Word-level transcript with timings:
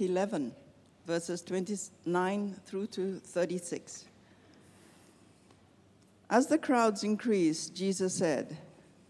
11, 0.00 0.52
verses 1.06 1.42
29 1.42 2.60
through 2.66 2.86
to 2.88 3.16
36. 3.18 4.06
As 6.30 6.46
the 6.46 6.58
crowds 6.58 7.04
increased, 7.04 7.74
Jesus 7.74 8.14
said, 8.14 8.56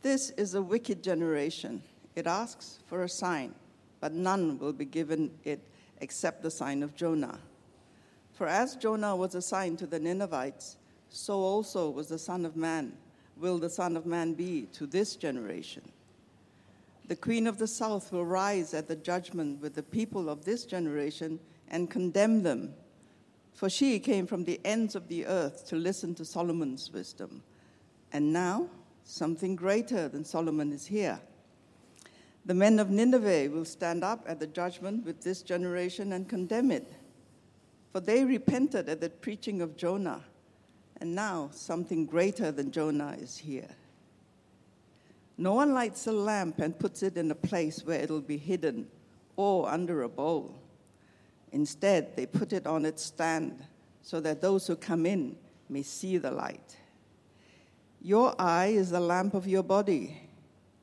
This 0.02 0.30
is 0.30 0.54
a 0.54 0.62
wicked 0.62 1.02
generation. 1.02 1.82
It 2.14 2.26
asks 2.26 2.80
for 2.86 3.02
a 3.02 3.08
sign, 3.08 3.54
but 4.00 4.12
none 4.12 4.58
will 4.58 4.72
be 4.72 4.84
given 4.84 5.30
it 5.44 5.60
except 6.00 6.42
the 6.42 6.50
sign 6.50 6.82
of 6.82 6.94
Jonah. 6.94 7.38
For 8.34 8.46
as 8.46 8.76
Jonah 8.76 9.14
was 9.14 9.34
a 9.34 9.42
sign 9.42 9.76
to 9.76 9.86
the 9.86 10.00
Ninevites, 10.00 10.76
so 11.08 11.34
also 11.34 11.88
was 11.88 12.08
the 12.08 12.18
Son 12.18 12.44
of 12.44 12.56
Man, 12.56 12.92
will 13.36 13.58
the 13.58 13.70
Son 13.70 13.96
of 13.96 14.06
Man 14.06 14.34
be 14.34 14.66
to 14.72 14.86
this 14.86 15.16
generation. 15.16 15.82
The 17.06 17.16
Queen 17.16 17.46
of 17.46 17.58
the 17.58 17.66
South 17.66 18.12
will 18.12 18.24
rise 18.24 18.72
at 18.72 18.88
the 18.88 18.96
judgment 18.96 19.60
with 19.60 19.74
the 19.74 19.82
people 19.82 20.30
of 20.30 20.44
this 20.44 20.64
generation 20.64 21.38
and 21.68 21.90
condemn 21.90 22.42
them. 22.42 22.74
For 23.52 23.68
she 23.68 23.98
came 24.00 24.26
from 24.26 24.44
the 24.44 24.60
ends 24.64 24.94
of 24.94 25.08
the 25.08 25.26
earth 25.26 25.66
to 25.68 25.76
listen 25.76 26.14
to 26.16 26.24
Solomon's 26.24 26.90
wisdom. 26.90 27.42
And 28.12 28.32
now, 28.32 28.68
something 29.04 29.54
greater 29.54 30.08
than 30.08 30.24
Solomon 30.24 30.72
is 30.72 30.86
here. 30.86 31.20
The 32.46 32.54
men 32.54 32.78
of 32.78 32.90
Nineveh 32.90 33.50
will 33.50 33.64
stand 33.64 34.02
up 34.02 34.24
at 34.26 34.40
the 34.40 34.46
judgment 34.46 35.04
with 35.04 35.22
this 35.22 35.42
generation 35.42 36.12
and 36.12 36.28
condemn 36.28 36.70
it. 36.70 36.92
For 37.92 38.00
they 38.00 38.24
repented 38.24 38.88
at 38.88 39.00
the 39.00 39.10
preaching 39.10 39.62
of 39.62 39.76
Jonah, 39.76 40.24
and 41.00 41.14
now 41.14 41.50
something 41.52 42.06
greater 42.06 42.50
than 42.50 42.70
Jonah 42.70 43.16
is 43.18 43.38
here. 43.38 43.68
No 45.36 45.54
one 45.54 45.74
lights 45.74 46.06
a 46.06 46.12
lamp 46.12 46.60
and 46.60 46.78
puts 46.78 47.02
it 47.02 47.16
in 47.16 47.30
a 47.30 47.34
place 47.34 47.84
where 47.84 48.00
it'll 48.00 48.20
be 48.20 48.36
hidden 48.36 48.86
or 49.36 49.68
under 49.68 50.02
a 50.02 50.08
bowl. 50.08 50.54
Instead, 51.52 52.16
they 52.16 52.26
put 52.26 52.52
it 52.52 52.66
on 52.66 52.84
its 52.84 53.04
stand 53.04 53.64
so 54.02 54.20
that 54.20 54.40
those 54.40 54.66
who 54.66 54.76
come 54.76 55.06
in 55.06 55.36
may 55.68 55.82
see 55.82 56.18
the 56.18 56.30
light. 56.30 56.76
Your 58.00 58.34
eye 58.38 58.66
is 58.66 58.90
the 58.90 59.00
lamp 59.00 59.34
of 59.34 59.46
your 59.46 59.62
body. 59.62 60.20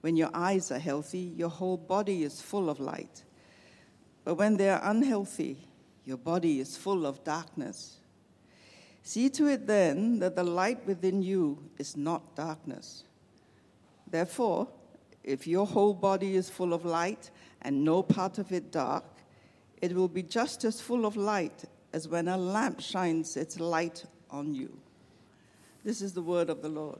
When 0.02 0.17
your 0.17 0.31
eyes 0.33 0.72
are 0.72 0.79
healthy, 0.79 1.33
your 1.38 1.49
whole 1.49 1.77
body 1.77 2.23
is 2.23 2.41
full 2.41 2.69
of 2.69 2.79
light. 2.79 3.23
But 4.23 4.35
when 4.35 4.57
they 4.57 4.69
are 4.69 4.81
unhealthy, 4.83 5.67
your 6.03 6.17
body 6.17 6.59
is 6.59 6.75
full 6.75 7.05
of 7.05 7.23
darkness. 7.23 7.97
See 9.03 9.29
to 9.29 9.47
it 9.47 9.67
then 9.67 10.19
that 10.19 10.35
the 10.35 10.44
light 10.44 10.85
within 10.85 11.22
you 11.22 11.69
is 11.77 11.95
not 11.95 12.35
darkness. 12.35 13.03
Therefore, 14.11 14.67
if 15.23 15.47
your 15.47 15.65
whole 15.65 15.93
body 15.93 16.35
is 16.35 16.49
full 16.49 16.73
of 16.73 16.83
light 16.83 17.31
and 17.61 17.85
no 17.85 18.03
part 18.03 18.37
of 18.37 18.51
it 18.51 18.71
dark, 18.71 19.05
it 19.81 19.93
will 19.93 20.09
be 20.09 20.21
just 20.21 20.65
as 20.65 20.81
full 20.81 21.05
of 21.05 21.15
light 21.15 21.63
as 21.93 22.07
when 22.07 22.27
a 22.27 22.37
lamp 22.37 22.81
shines 22.81 23.37
its 23.37 23.59
light 23.59 24.05
on 24.29 24.53
you. 24.53 24.77
This 25.83 26.01
is 26.01 26.13
the 26.13 26.21
word 26.21 26.49
of 26.49 26.61
the 26.61 26.69
Lord. 26.69 26.99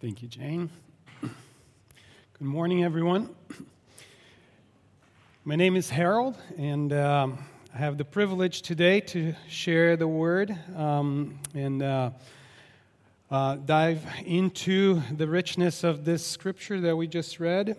Thank 0.00 0.22
you, 0.22 0.28
Jane. 0.28 0.70
Good 1.20 1.32
morning, 2.40 2.84
everyone. 2.84 3.34
My 5.44 5.56
name 5.56 5.76
is 5.76 5.88
Harold, 5.88 6.36
and 6.58 6.92
um, 6.92 7.38
I 7.74 7.78
have 7.78 7.98
the 7.98 8.04
privilege 8.04 8.62
today 8.62 9.00
to 9.00 9.34
share 9.48 9.96
the 9.96 10.06
word 10.06 10.56
um, 10.76 11.40
and 11.56 11.82
uh, 11.82 12.10
uh, 13.32 13.56
dive 13.56 14.00
into 14.24 15.02
the 15.10 15.26
richness 15.26 15.82
of 15.82 16.04
this 16.04 16.24
scripture 16.24 16.80
that 16.82 16.94
we 16.94 17.08
just 17.08 17.40
read. 17.40 17.76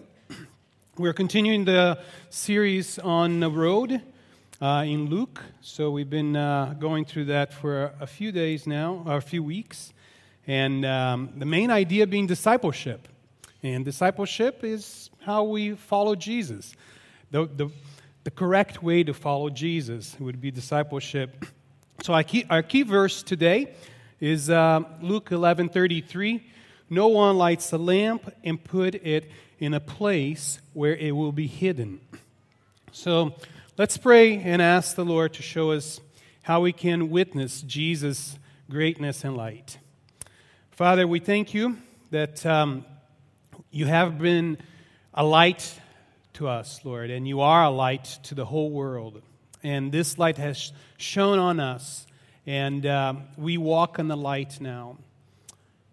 We're 0.98 1.14
continuing 1.14 1.64
the 1.64 1.98
series 2.30 3.00
on 3.00 3.40
the 3.40 3.50
road 3.50 4.02
uh, 4.62 4.84
in 4.86 5.06
Luke. 5.06 5.42
So 5.62 5.92
we've 5.92 6.10
been 6.10 6.36
uh, 6.36 6.76
going 6.78 7.06
through 7.06 7.26
that 7.26 7.54
for 7.54 7.94
a 8.02 8.08
few 8.08 8.34
days 8.34 8.68
now, 8.68 9.02
or 9.06 9.16
a 9.16 9.22
few 9.22 9.44
weeks. 9.44 9.94
And 10.46 10.84
um, 10.84 11.30
the 11.38 11.46
main 11.46 11.72
idea 11.72 12.06
being 12.06 12.28
discipleship. 12.28 13.08
And 13.64 13.86
discipleship 13.86 14.62
is 14.62 15.10
how 15.22 15.46
we 15.46 15.76
follow 15.76 16.16
Jesus. 16.16 16.74
The, 17.32 17.46
the, 17.46 17.70
the 18.26 18.32
correct 18.32 18.82
way 18.82 19.04
to 19.04 19.14
follow 19.14 19.52
Jesus 19.52 20.20
would 20.20 20.42
be 20.42 20.50
discipleship. 20.50 21.46
So 22.02 22.12
our 22.16 22.24
key, 22.24 22.44
our 22.50 22.64
key 22.64 22.82
verse 22.82 23.22
today 23.22 23.76
is 24.20 24.50
uh, 24.50 24.82
Luke 25.00 25.30
11:33. 25.30 26.42
No 26.90 27.08
one 27.08 27.38
lights 27.38 27.72
a 27.72 27.78
lamp 27.78 28.34
and 28.44 28.62
put 28.62 28.96
it 28.96 29.30
in 29.60 29.76
a 29.76 29.80
place 29.80 30.60
where 30.74 30.96
it 30.96 31.12
will 31.12 31.34
be 31.34 31.46
hidden. 31.46 32.00
So 32.92 33.36
let's 33.78 33.96
pray 33.96 34.40
and 34.40 34.60
ask 34.60 34.96
the 34.96 35.06
Lord 35.06 35.32
to 35.36 35.44
show 35.44 35.70
us 35.70 36.02
how 36.42 36.62
we 36.62 36.74
can 36.74 37.12
witness 37.12 37.62
Jesus' 37.62 38.40
greatness 38.72 39.24
and 39.24 39.38
light. 39.38 39.78
Father, 40.72 41.08
we 41.08 41.20
thank 41.20 41.54
you 41.54 41.78
that 42.10 42.44
um, 42.44 42.86
you 43.70 43.86
have 43.86 44.18
been 44.18 44.58
a 45.14 45.24
light 45.24 45.80
to 46.36 46.48
us, 46.50 46.82
Lord, 46.84 47.10
and 47.12 47.26
you 47.26 47.40
are 47.40 47.64
a 47.64 47.70
light 47.70 48.20
to 48.24 48.36
the 48.36 48.46
whole 48.46 48.70
world. 48.70 49.22
And 49.64 49.92
this 49.92 50.18
light 50.18 50.38
has 50.38 50.74
shone 50.98 51.40
on 51.40 51.62
us, 51.62 52.06
and 52.46 52.86
um, 52.86 53.24
we 53.38 53.58
walk 53.58 54.00
in 54.00 54.10
the 54.10 54.18
light 54.18 54.60
now. 54.60 54.98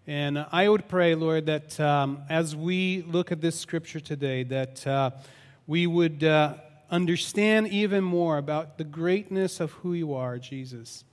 And 0.04 0.44
I 0.50 0.68
would 0.68 0.88
pray, 0.88 1.14
Lord, 1.14 1.46
that 1.46 1.78
um, 1.78 2.22
as 2.28 2.56
we 2.56 3.02
look 3.02 3.30
at 3.30 3.40
this 3.40 3.58
scripture 3.58 4.00
today, 4.00 4.42
that 4.42 4.84
uh, 4.84 5.10
we 5.68 5.86
would 5.86 6.24
uh, 6.24 6.54
understand 6.90 7.68
even 7.68 8.02
more 8.02 8.36
about 8.36 8.78
the 8.78 8.84
greatness 8.84 9.60
of 9.60 9.70
who 9.70 9.92
you 9.92 10.12
are, 10.14 10.38
Jesus, 10.38 11.04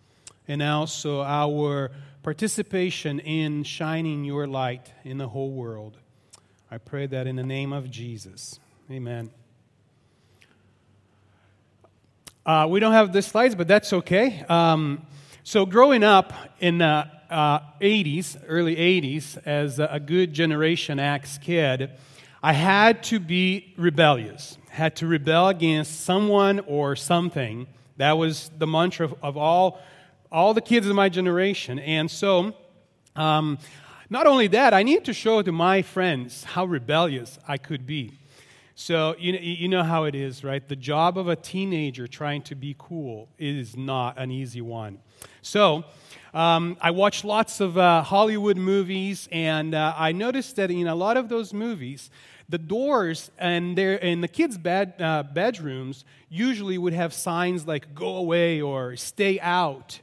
and 0.47 0.63
also 0.63 1.21
our 1.21 1.91
participation 2.23 3.19
in 3.19 3.63
shining 3.63 4.23
your 4.25 4.47
light 4.47 4.91
in 5.03 5.19
the 5.19 5.27
whole 5.27 5.51
world. 5.51 5.97
I 6.71 6.79
pray 6.79 7.05
that 7.05 7.27
in 7.27 7.35
the 7.35 7.43
name 7.43 7.73
of 7.73 7.91
Jesus. 7.91 8.59
Amen. 8.91 9.29
Uh, 12.43 12.65
we 12.67 12.79
don't 12.79 12.93
have 12.93 13.13
the 13.13 13.21
slides, 13.21 13.53
but 13.53 13.67
that's 13.67 13.93
okay. 13.93 14.43
Um, 14.49 15.05
so, 15.43 15.67
growing 15.67 16.03
up 16.03 16.33
in 16.59 16.79
the 16.79 17.05
uh, 17.29 17.59
80s, 17.79 18.41
early 18.47 18.75
80s, 18.75 19.37
as 19.45 19.77
a 19.77 20.01
good 20.03 20.33
Generation 20.33 20.97
X 20.97 21.37
kid, 21.37 21.91
I 22.41 22.53
had 22.53 23.03
to 23.03 23.19
be 23.19 23.75
rebellious, 23.77 24.57
had 24.71 24.95
to 24.95 25.05
rebel 25.05 25.49
against 25.49 25.99
someone 25.99 26.59
or 26.61 26.95
something. 26.95 27.67
That 27.97 28.13
was 28.13 28.49
the 28.57 28.65
mantra 28.65 29.05
of, 29.05 29.15
of 29.21 29.37
all, 29.37 29.79
all 30.31 30.55
the 30.55 30.61
kids 30.61 30.87
of 30.87 30.95
my 30.95 31.09
generation. 31.09 31.77
And 31.77 32.09
so, 32.09 32.55
um, 33.15 33.59
not 34.09 34.25
only 34.25 34.47
that, 34.47 34.73
I 34.73 34.81
needed 34.81 35.05
to 35.05 35.13
show 35.13 35.43
to 35.43 35.51
my 35.51 35.83
friends 35.83 36.43
how 36.43 36.65
rebellious 36.65 37.37
I 37.47 37.59
could 37.59 37.85
be. 37.85 38.13
So, 38.81 39.13
you 39.19 39.33
know, 39.33 39.39
you 39.41 39.67
know 39.67 39.83
how 39.83 40.05
it 40.05 40.15
is, 40.15 40.41
right? 40.41 40.65
The 40.65 40.77
job 40.77 41.17
of 41.17 41.27
a 41.27 41.35
teenager 41.35 42.07
trying 42.07 42.43
to 42.43 42.55
be 42.55 42.77
cool 42.79 43.27
is 43.37 43.75
not 43.75 44.17
an 44.17 44.31
easy 44.31 44.61
one. 44.61 44.99
So, 45.41 45.83
um, 46.33 46.77
I 46.79 46.91
watched 46.91 47.25
lots 47.25 47.59
of 47.59 47.77
uh, 47.77 48.03
Hollywood 48.03 48.55
movies, 48.55 49.27
and 49.33 49.75
uh, 49.75 49.93
I 49.97 50.13
noticed 50.13 50.55
that 50.55 50.71
in 50.71 50.87
a 50.87 50.95
lot 50.95 51.17
of 51.17 51.27
those 51.27 51.53
movies, 51.53 52.09
the 52.47 52.57
doors 52.57 53.31
and 53.37 53.77
their 53.77 53.95
in 53.95 54.21
the 54.21 54.29
kids' 54.29 54.57
bed, 54.57 54.93
uh, 55.01 55.23
bedrooms 55.23 56.05
usually 56.29 56.77
would 56.77 56.93
have 56.93 57.13
signs 57.13 57.67
like 57.67 57.93
"Go 57.93 58.15
away" 58.15 58.61
or 58.61 58.95
"Stay 58.95 59.41
out." 59.41 59.99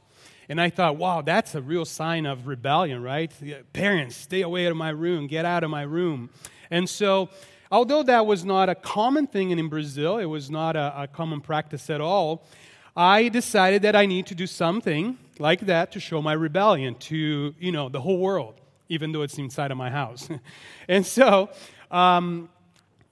And 0.49 0.61
I 0.61 0.69
thought, 0.69 0.97
wow, 0.97 1.23
that's 1.23 1.55
a 1.55 1.61
real 1.63 1.83
sign 1.83 2.27
of 2.27 2.45
rebellion, 2.45 3.01
right? 3.01 3.33
Parents, 3.73 4.15
stay 4.15 4.43
away 4.43 4.67
out 4.67 4.71
of 4.71 4.77
my 4.77 4.91
room, 4.91 5.25
get 5.25 5.45
out 5.45 5.63
of 5.63 5.71
my 5.71 5.81
room. 5.81 6.29
And 6.69 6.87
so 6.87 7.29
Although 7.71 8.03
that 8.03 8.25
was 8.25 8.45
not 8.45 8.69
a 8.69 8.75
common 8.75 9.27
thing 9.27 9.51
in 9.51 9.67
Brazil, 9.67 10.17
it 10.17 10.25
was 10.25 10.49
not 10.49 10.75
a, 10.75 11.03
a 11.03 11.07
common 11.07 11.41
practice 11.41 11.89
at 11.89 12.01
all, 12.01 12.45
I 12.95 13.29
decided 13.29 13.81
that 13.83 13.95
I 13.95 14.05
need 14.05 14.25
to 14.27 14.35
do 14.35 14.47
something 14.47 15.17
like 15.37 15.61
that 15.61 15.91
to 15.91 15.99
show 15.99 16.21
my 16.21 16.33
rebellion 16.33 16.95
to, 16.95 17.53
you 17.59 17.71
know, 17.71 17.89
the 17.89 18.01
whole 18.01 18.19
world, 18.19 18.55
even 18.89 19.11
though 19.11 19.21
it's 19.21 19.37
inside 19.37 19.71
of 19.71 19.77
my 19.77 19.89
house. 19.89 20.29
and 20.87 21.05
so, 21.05 21.49
um, 21.91 22.49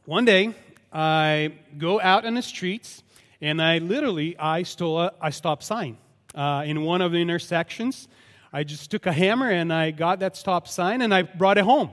one 0.05 0.25
day, 0.25 0.55
I 0.91 1.53
go 1.77 1.99
out 1.99 2.25
in 2.25 2.35
the 2.35 2.41
streets, 2.41 3.03
and 3.41 3.61
I 3.61 3.79
literally, 3.79 4.37
I 4.37 4.63
stole 4.63 5.01
a, 5.01 5.11
a 5.21 5.31
stop 5.31 5.61
sign 5.61 5.97
uh, 6.33 6.63
in 6.65 6.81
one 6.81 7.01
of 7.01 7.11
the 7.11 7.17
intersections. 7.17 8.07
I 8.53 8.63
just 8.63 8.89
took 8.89 9.05
a 9.05 9.11
hammer 9.11 9.49
and 9.49 9.73
I 9.73 9.91
got 9.91 10.19
that 10.19 10.37
stop 10.37 10.67
sign 10.67 11.01
and 11.01 11.13
I 11.13 11.23
brought 11.23 11.57
it 11.57 11.65
home. 11.65 11.91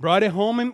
Brought 0.00 0.22
it 0.22 0.30
home 0.30 0.58
and 0.58 0.72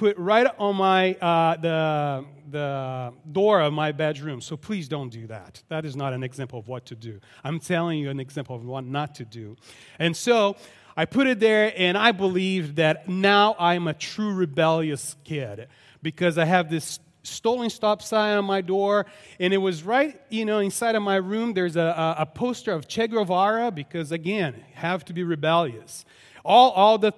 put 0.00 0.16
right 0.16 0.46
on 0.58 0.76
my 0.76 1.12
uh, 1.16 1.56
the 1.58 2.24
the 2.50 3.12
door 3.30 3.60
of 3.60 3.72
my 3.74 3.92
bedroom. 3.92 4.40
So 4.40 4.56
please 4.56 4.88
don't 4.88 5.10
do 5.10 5.26
that. 5.26 5.62
That 5.68 5.84
is 5.84 5.94
not 5.94 6.14
an 6.14 6.22
example 6.22 6.58
of 6.58 6.68
what 6.68 6.86
to 6.86 6.96
do. 6.96 7.20
I'm 7.44 7.60
telling 7.60 7.98
you 7.98 8.08
an 8.08 8.18
example 8.18 8.56
of 8.56 8.64
what 8.64 8.84
not 8.84 9.14
to 9.16 9.26
do. 9.26 9.56
And 9.98 10.16
so 10.16 10.56
I 10.96 11.04
put 11.04 11.26
it 11.26 11.38
there, 11.38 11.72
and 11.76 11.98
I 11.98 12.12
believe 12.12 12.76
that 12.76 13.08
now 13.08 13.54
I'm 13.58 13.86
a 13.86 13.94
true 13.94 14.32
rebellious 14.32 15.16
kid 15.22 15.68
because 16.02 16.38
I 16.38 16.46
have 16.46 16.70
this 16.70 16.98
stolen 17.22 17.68
stop 17.68 18.00
sign 18.00 18.38
on 18.38 18.46
my 18.46 18.62
door, 18.62 19.04
and 19.38 19.52
it 19.52 19.58
was 19.58 19.82
right, 19.82 20.18
you 20.30 20.46
know, 20.46 20.60
inside 20.60 20.94
of 20.94 21.02
my 21.02 21.16
room. 21.16 21.52
There's 21.52 21.76
a, 21.76 21.80
a, 21.80 22.22
a 22.22 22.26
poster 22.26 22.72
of 22.72 22.88
Che 22.88 23.06
Guevara 23.06 23.70
because, 23.70 24.12
again, 24.12 24.64
have 24.72 25.04
to 25.04 25.12
be 25.12 25.24
rebellious. 25.24 26.06
All, 26.42 26.70
all 26.70 26.96
the 26.96 27.12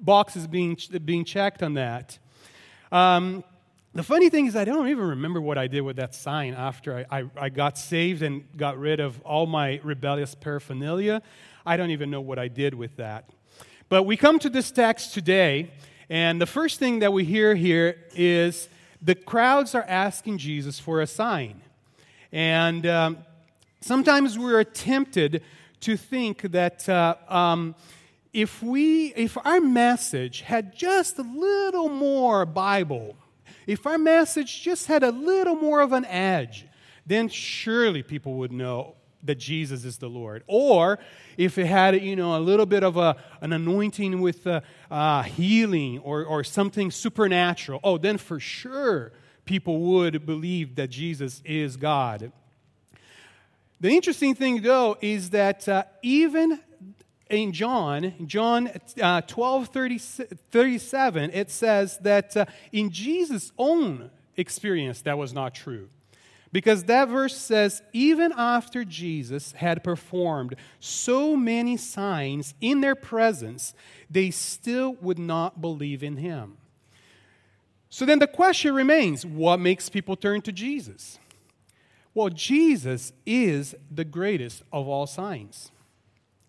boxes 0.00 0.46
being, 0.46 0.78
being 1.04 1.24
checked 1.24 1.62
on 1.64 1.74
that. 1.74 2.18
Um, 2.90 3.44
the 3.94 4.02
funny 4.02 4.30
thing 4.30 4.46
is, 4.46 4.56
I 4.56 4.64
don't 4.64 4.88
even 4.88 5.04
remember 5.04 5.40
what 5.40 5.58
I 5.58 5.66
did 5.66 5.82
with 5.82 5.96
that 5.96 6.14
sign 6.14 6.54
after 6.54 7.04
I, 7.10 7.20
I, 7.20 7.24
I, 7.36 7.48
got 7.48 7.76
saved 7.76 8.22
and 8.22 8.44
got 8.56 8.78
rid 8.78 9.00
of 9.00 9.20
all 9.22 9.46
my 9.46 9.80
rebellious 9.82 10.34
paraphernalia. 10.34 11.20
I 11.66 11.76
don't 11.76 11.90
even 11.90 12.10
know 12.10 12.20
what 12.20 12.38
I 12.38 12.48
did 12.48 12.74
with 12.74 12.96
that. 12.96 13.28
But 13.88 14.04
we 14.04 14.16
come 14.16 14.38
to 14.38 14.48
this 14.48 14.70
text 14.70 15.14
today, 15.14 15.70
and 16.08 16.40
the 16.40 16.46
first 16.46 16.78
thing 16.78 17.00
that 17.00 17.12
we 17.12 17.24
hear 17.24 17.54
here 17.54 17.98
is 18.14 18.68
the 19.02 19.14
crowds 19.14 19.74
are 19.74 19.84
asking 19.88 20.38
Jesus 20.38 20.78
for 20.78 21.00
a 21.00 21.06
sign. 21.06 21.60
And 22.32 22.86
um, 22.86 23.18
sometimes 23.80 24.38
we're 24.38 24.64
tempted 24.64 25.42
to 25.80 25.96
think 25.96 26.42
that 26.52 26.88
uh, 26.88 27.16
um, 27.28 27.74
if, 28.32 28.62
we, 28.62 29.12
if 29.14 29.36
our 29.44 29.60
message 29.60 30.42
had 30.42 30.76
just 30.76 31.18
a 31.18 31.22
little 31.22 31.88
more 31.88 32.44
Bible, 32.46 33.16
if 33.66 33.86
our 33.86 33.98
message 33.98 34.62
just 34.62 34.86
had 34.86 35.02
a 35.02 35.10
little 35.10 35.56
more 35.56 35.80
of 35.80 35.92
an 35.92 36.04
edge, 36.04 36.66
then 37.06 37.28
surely 37.28 38.02
people 38.02 38.34
would 38.34 38.52
know 38.52 38.94
that 39.22 39.36
Jesus 39.36 39.84
is 39.84 39.98
the 39.98 40.08
Lord. 40.08 40.44
Or 40.46 40.98
if 41.36 41.58
it 41.58 41.66
had, 41.66 42.00
you 42.00 42.16
know, 42.16 42.36
a 42.36 42.40
little 42.40 42.66
bit 42.66 42.84
of 42.84 42.96
a, 42.96 43.16
an 43.40 43.52
anointing 43.52 44.20
with 44.20 44.46
uh, 44.46 44.60
uh, 44.90 45.22
healing 45.22 45.98
or, 45.98 46.24
or 46.24 46.44
something 46.44 46.90
supernatural, 46.90 47.80
oh, 47.82 47.98
then 47.98 48.18
for 48.18 48.38
sure 48.38 49.12
people 49.44 49.80
would 49.80 50.24
believe 50.26 50.76
that 50.76 50.88
Jesus 50.90 51.42
is 51.44 51.76
God. 51.76 52.30
The 53.80 53.90
interesting 53.90 54.34
thing, 54.34 54.62
though, 54.62 54.96
is 55.00 55.30
that 55.30 55.68
uh, 55.68 55.84
even 56.02 56.60
in 57.30 57.52
John, 57.52 58.14
John 58.26 58.70
uh, 59.00 59.20
12 59.22 59.68
30, 59.68 59.98
37, 59.98 61.30
it 61.32 61.50
says 61.50 61.98
that 61.98 62.36
uh, 62.36 62.46
in 62.72 62.90
Jesus' 62.90 63.52
own 63.58 64.10
experience, 64.36 65.02
that 65.02 65.18
was 65.18 65.32
not 65.32 65.54
true. 65.54 65.88
Because 66.50 66.84
that 66.84 67.08
verse 67.08 67.36
says, 67.36 67.82
even 67.92 68.32
after 68.32 68.82
Jesus 68.84 69.52
had 69.52 69.84
performed 69.84 70.54
so 70.80 71.36
many 71.36 71.76
signs 71.76 72.54
in 72.60 72.80
their 72.80 72.94
presence, 72.94 73.74
they 74.08 74.30
still 74.30 74.94
would 74.94 75.18
not 75.18 75.60
believe 75.60 76.02
in 76.02 76.16
him. 76.16 76.56
So 77.90 78.06
then 78.06 78.18
the 78.18 78.26
question 78.26 78.74
remains 78.74 79.26
what 79.26 79.60
makes 79.60 79.88
people 79.90 80.16
turn 80.16 80.40
to 80.42 80.52
Jesus? 80.52 81.18
Well, 82.14 82.30
Jesus 82.30 83.12
is 83.26 83.74
the 83.90 84.04
greatest 84.04 84.62
of 84.72 84.88
all 84.88 85.06
signs. 85.06 85.70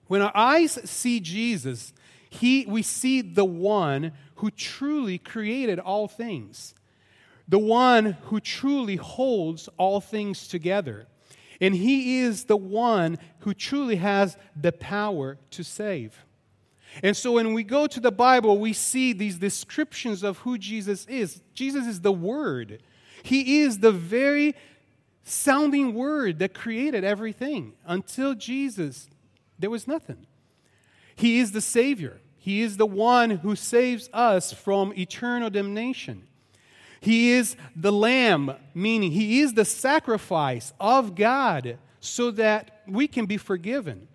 When 0.09 0.21
our 0.21 0.35
eyes 0.35 0.77
see 0.83 1.21
Jesus, 1.21 1.93
he, 2.29 2.65
we 2.67 2.81
see 2.81 3.21
the 3.21 3.45
one 3.45 4.11
who 4.35 4.51
truly 4.51 5.17
created 5.17 5.79
all 5.79 6.09
things 6.09 6.75
the 7.49 7.59
one 7.59 8.15
who 8.25 8.39
truly 8.39 8.95
holds 8.95 9.67
all 9.75 9.99
things 9.99 10.47
together. 10.47 11.07
And 11.59 11.73
he 11.75 12.19
is 12.19 12.45
the 12.45 12.55
one 12.55 13.17
who 13.39 13.53
truly 13.53 13.97
has 13.97 14.37
the 14.55 14.71
power 14.71 15.37
to 15.49 15.63
save. 15.63 16.15
And 17.03 17.17
so 17.17 17.33
when 17.33 17.53
we 17.53 17.63
go 17.63 17.87
to 17.87 17.99
the 17.99 18.11
Bible, 18.11 18.59
we 18.59 18.73
see 18.73 19.13
these 19.13 19.37
descriptions 19.37 20.23
of 20.23 20.37
who 20.39 20.57
Jesus 20.57 21.05
is. 21.07 21.41
Jesus 21.55 21.87
is 21.87 22.01
the 22.01 22.11
Word, 22.11 22.81
He 23.23 23.61
is 23.61 23.79
the 23.79 23.91
very 23.91 24.55
sounding 25.23 25.95
Word 25.95 26.39
that 26.39 26.53
created 26.53 27.03
everything. 27.03 27.73
Until 27.85 28.35
Jesus, 28.35 29.09
there 29.59 29.69
was 29.69 29.87
nothing. 29.87 30.25
He 31.15 31.39
is 31.39 31.51
the 31.51 31.61
Savior, 31.61 32.21
He 32.37 32.61
is 32.61 32.77
the 32.77 32.85
one 32.85 33.29
who 33.29 33.55
saves 33.55 34.09
us 34.13 34.53
from 34.53 34.93
eternal 34.97 35.49
damnation. 35.49 36.23
He 37.01 37.31
is 37.31 37.55
the 37.75 37.91
lamb, 37.91 38.53
meaning 38.73 39.11
he 39.11 39.39
is 39.39 39.53
the 39.53 39.65
sacrifice 39.65 40.73
of 40.79 41.15
God 41.15 41.77
so 42.01 42.31
that 42.31 42.81
we 42.87 43.07
can 43.07 43.25
be 43.25 43.37
forgiven. 43.37 44.07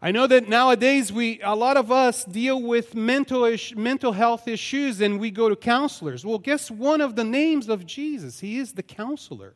I 0.00 0.12
know 0.12 0.26
that 0.26 0.48
nowadays 0.48 1.12
we 1.12 1.40
a 1.42 1.54
lot 1.54 1.76
of 1.76 1.90
us 1.90 2.24
deal 2.24 2.62
with 2.62 2.94
mental 2.94 3.44
ish, 3.44 3.74
mental 3.74 4.12
health 4.12 4.46
issues 4.46 5.00
and 5.00 5.18
we 5.18 5.30
go 5.30 5.48
to 5.48 5.56
counselors. 5.56 6.24
Well, 6.24 6.38
guess 6.38 6.70
one 6.70 7.00
of 7.00 7.16
the 7.16 7.24
names 7.24 7.68
of 7.68 7.86
Jesus? 7.86 8.40
He 8.40 8.58
is 8.58 8.74
the 8.74 8.82
counselor. 8.82 9.54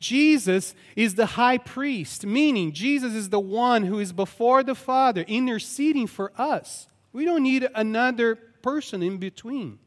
Jesus 0.00 0.74
is 0.96 1.14
the 1.14 1.26
high 1.26 1.58
priest, 1.58 2.24
meaning 2.24 2.72
Jesus 2.72 3.14
is 3.14 3.28
the 3.28 3.38
one 3.38 3.84
who 3.84 3.98
is 3.98 4.12
before 4.12 4.62
the 4.62 4.74
Father 4.74 5.22
interceding 5.28 6.06
for 6.06 6.32
us. 6.38 6.88
We 7.12 7.26
don't 7.26 7.42
need 7.42 7.68
another 7.74 8.36
person 8.36 9.02
in 9.02 9.18
between. 9.18 9.78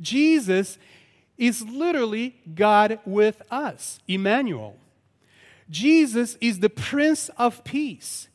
Jesus 0.00 0.78
is 1.38 1.62
literally 1.62 2.34
God 2.54 2.98
with 3.06 3.40
us, 3.50 4.00
Emmanuel. 4.08 4.76
Jesus 5.70 6.36
is 6.40 6.58
the 6.58 6.70
Prince 6.70 7.28
of 7.36 7.62
Peace. 7.62 8.28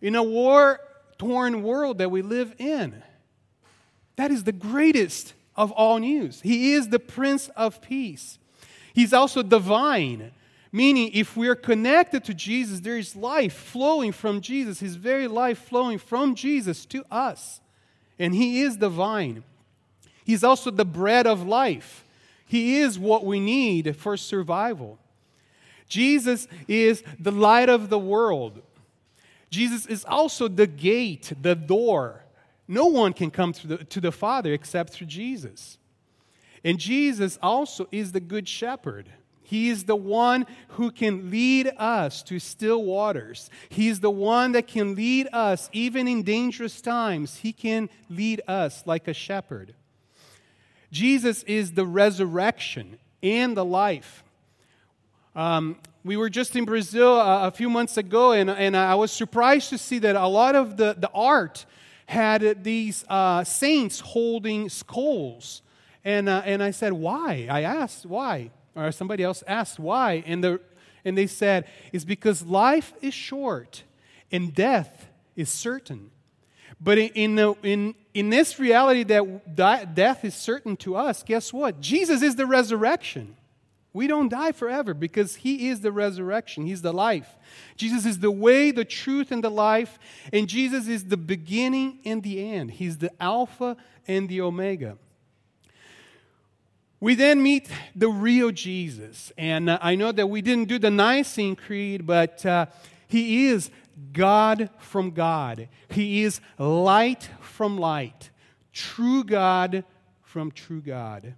In 0.00 0.14
a 0.14 0.22
war 0.22 0.80
torn 1.18 1.62
world 1.62 1.98
that 1.98 2.10
we 2.10 2.20
live 2.20 2.54
in, 2.58 3.02
that 4.16 4.30
is 4.30 4.44
the 4.44 4.52
greatest 4.52 5.32
of 5.56 5.70
all 5.72 5.98
news. 5.98 6.40
He 6.42 6.72
is 6.72 6.88
the 6.88 6.98
Prince 6.98 7.48
of 7.56 7.80
Peace. 7.80 8.38
He's 8.94 9.12
also 9.12 9.42
divine, 9.42 10.32
meaning 10.70 11.10
if 11.14 11.36
we're 11.36 11.54
connected 11.54 12.24
to 12.24 12.34
Jesus, 12.34 12.80
there 12.80 12.98
is 12.98 13.16
life 13.16 13.52
flowing 13.52 14.12
from 14.12 14.40
Jesus, 14.40 14.80
His 14.80 14.96
very 14.96 15.28
life 15.28 15.58
flowing 15.58 15.98
from 15.98 16.34
Jesus 16.34 16.84
to 16.86 17.04
us. 17.10 17.60
And 18.18 18.34
He 18.34 18.62
is 18.62 18.76
divine. 18.76 19.44
He's 20.24 20.44
also 20.44 20.70
the 20.70 20.84
bread 20.84 21.26
of 21.26 21.46
life. 21.46 22.04
He 22.46 22.78
is 22.78 22.98
what 22.98 23.24
we 23.24 23.40
need 23.40 23.96
for 23.96 24.16
survival. 24.16 24.98
Jesus 25.88 26.48
is 26.68 27.02
the 27.18 27.32
light 27.32 27.68
of 27.68 27.88
the 27.88 27.98
world. 27.98 28.62
Jesus 29.50 29.84
is 29.84 30.04
also 30.04 30.48
the 30.48 30.66
gate, 30.66 31.32
the 31.40 31.54
door. 31.54 32.24
No 32.66 32.86
one 32.86 33.12
can 33.12 33.30
come 33.30 33.52
to 33.52 33.66
the, 33.66 33.78
to 33.84 34.00
the 34.00 34.12
Father 34.12 34.52
except 34.52 34.92
through 34.92 35.08
Jesus. 35.08 35.76
And 36.64 36.78
Jesus 36.78 37.38
also 37.42 37.88
is 37.90 38.12
the 38.12 38.20
good 38.20 38.48
shepherd. 38.48 39.08
He 39.42 39.68
is 39.68 39.84
the 39.84 39.96
one 39.96 40.46
who 40.68 40.90
can 40.90 41.30
lead 41.30 41.70
us 41.76 42.22
to 42.22 42.38
still 42.38 42.82
waters. 42.84 43.50
He 43.68 43.88
is 43.88 44.00
the 44.00 44.10
one 44.10 44.52
that 44.52 44.66
can 44.66 44.94
lead 44.94 45.28
us 45.32 45.68
even 45.72 46.08
in 46.08 46.22
dangerous 46.22 46.80
times. 46.80 47.36
He 47.36 47.52
can 47.52 47.90
lead 48.08 48.40
us 48.48 48.84
like 48.86 49.08
a 49.08 49.12
shepherd. 49.12 49.74
Jesus 50.90 51.42
is 51.42 51.72
the 51.72 51.84
resurrection 51.84 52.98
and 53.22 53.56
the 53.56 53.64
life. 53.64 54.24
Um, 55.34 55.76
we 56.04 56.16
were 56.16 56.30
just 56.30 56.56
in 56.56 56.64
Brazil 56.64 57.18
a, 57.18 57.48
a 57.48 57.50
few 57.50 57.70
months 57.70 57.96
ago, 57.96 58.32
and, 58.32 58.50
and 58.50 58.76
I 58.76 58.94
was 58.94 59.12
surprised 59.12 59.70
to 59.70 59.78
see 59.78 59.98
that 60.00 60.16
a 60.16 60.26
lot 60.26 60.54
of 60.54 60.76
the, 60.76 60.94
the 60.98 61.10
art 61.14 61.64
had 62.06 62.64
these 62.64 63.04
uh, 63.08 63.44
saints 63.44 64.00
holding 64.00 64.68
skulls. 64.68 65.62
And, 66.04 66.28
uh, 66.28 66.42
and 66.44 66.62
I 66.62 66.70
said, 66.70 66.92
Why? 66.92 67.46
I 67.50 67.62
asked, 67.62 68.06
Why? 68.06 68.50
Or 68.74 68.92
somebody 68.92 69.22
else 69.22 69.42
asked, 69.46 69.78
Why? 69.78 70.22
And, 70.26 70.42
the, 70.42 70.60
and 71.04 71.16
they 71.16 71.26
said, 71.26 71.66
It's 71.92 72.04
because 72.04 72.44
life 72.44 72.92
is 73.00 73.14
short 73.14 73.84
and 74.30 74.54
death 74.54 75.08
is 75.36 75.48
certain. 75.48 76.10
But 76.80 76.98
in, 76.98 77.36
the, 77.36 77.54
in, 77.62 77.94
in 78.12 78.30
this 78.30 78.58
reality 78.58 79.04
that 79.04 79.94
death 79.94 80.24
is 80.24 80.34
certain 80.34 80.76
to 80.78 80.96
us, 80.96 81.22
guess 81.22 81.52
what? 81.52 81.80
Jesus 81.80 82.22
is 82.22 82.34
the 82.34 82.46
resurrection. 82.46 83.36
We 83.92 84.06
don't 84.06 84.30
die 84.30 84.52
forever 84.52 84.94
because 84.94 85.36
He 85.36 85.68
is 85.68 85.80
the 85.80 85.92
resurrection. 85.92 86.66
He's 86.66 86.82
the 86.82 86.92
life. 86.92 87.36
Jesus 87.76 88.06
is 88.06 88.18
the 88.20 88.30
way, 88.30 88.70
the 88.70 88.86
truth, 88.86 89.30
and 89.30 89.44
the 89.44 89.50
life. 89.50 89.98
And 90.32 90.48
Jesus 90.48 90.88
is 90.88 91.04
the 91.04 91.16
beginning 91.16 92.00
and 92.04 92.22
the 92.22 92.52
end. 92.52 92.72
He's 92.72 92.98
the 92.98 93.10
Alpha 93.22 93.76
and 94.08 94.28
the 94.28 94.40
Omega. 94.40 94.96
We 97.02 97.16
then 97.16 97.42
meet 97.42 97.68
the 97.96 98.06
real 98.06 98.52
Jesus. 98.52 99.32
And 99.36 99.68
uh, 99.68 99.76
I 99.82 99.96
know 99.96 100.12
that 100.12 100.28
we 100.28 100.40
didn't 100.40 100.68
do 100.68 100.78
the 100.78 100.88
Nicene 100.88 101.56
Creed, 101.56 102.06
but 102.06 102.46
uh, 102.46 102.66
He 103.08 103.48
is 103.48 103.72
God 104.12 104.70
from 104.78 105.10
God. 105.10 105.68
He 105.88 106.22
is 106.22 106.40
light 106.58 107.28
from 107.40 107.76
light, 107.76 108.30
true 108.72 109.24
God 109.24 109.82
from 110.22 110.52
true 110.52 110.80
God. 110.80 111.34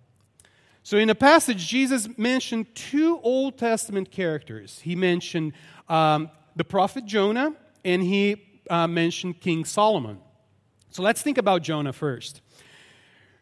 So, 0.83 0.99
in 0.99 1.09
the 1.09 1.15
passage, 1.15 1.67
Jesus 1.67 2.11
mentioned 2.19 2.67
two 2.75 3.19
Old 3.23 3.57
Testament 3.57 4.11
characters. 4.11 4.81
He 4.81 4.95
mentioned 4.95 5.55
um, 5.89 6.31
the 6.57 6.65
prophet 6.65 7.07
Jonah, 7.07 7.55
and 7.87 8.03
he 8.03 8.37
uh, 8.69 8.87
mention 8.87 9.33
King 9.33 9.65
Solomon. 9.65 10.19
So 10.91 11.03
let's 11.03 11.23
think 11.23 11.39
about 11.39 11.63
Jonah 11.63 11.95
first. 11.95 12.43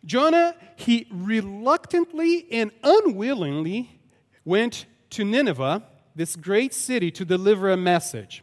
Jonah, 0.04 0.54
he 0.76 1.06
reluctantly 1.10 2.46
and 2.50 2.70
unwillingly 2.82 4.00
went 4.44 4.86
to 5.10 5.24
Nineveh, 5.24 5.82
this 6.14 6.36
great 6.36 6.74
city, 6.74 7.10
to 7.12 7.24
deliver 7.24 7.70
a 7.70 7.76
message. 7.76 8.42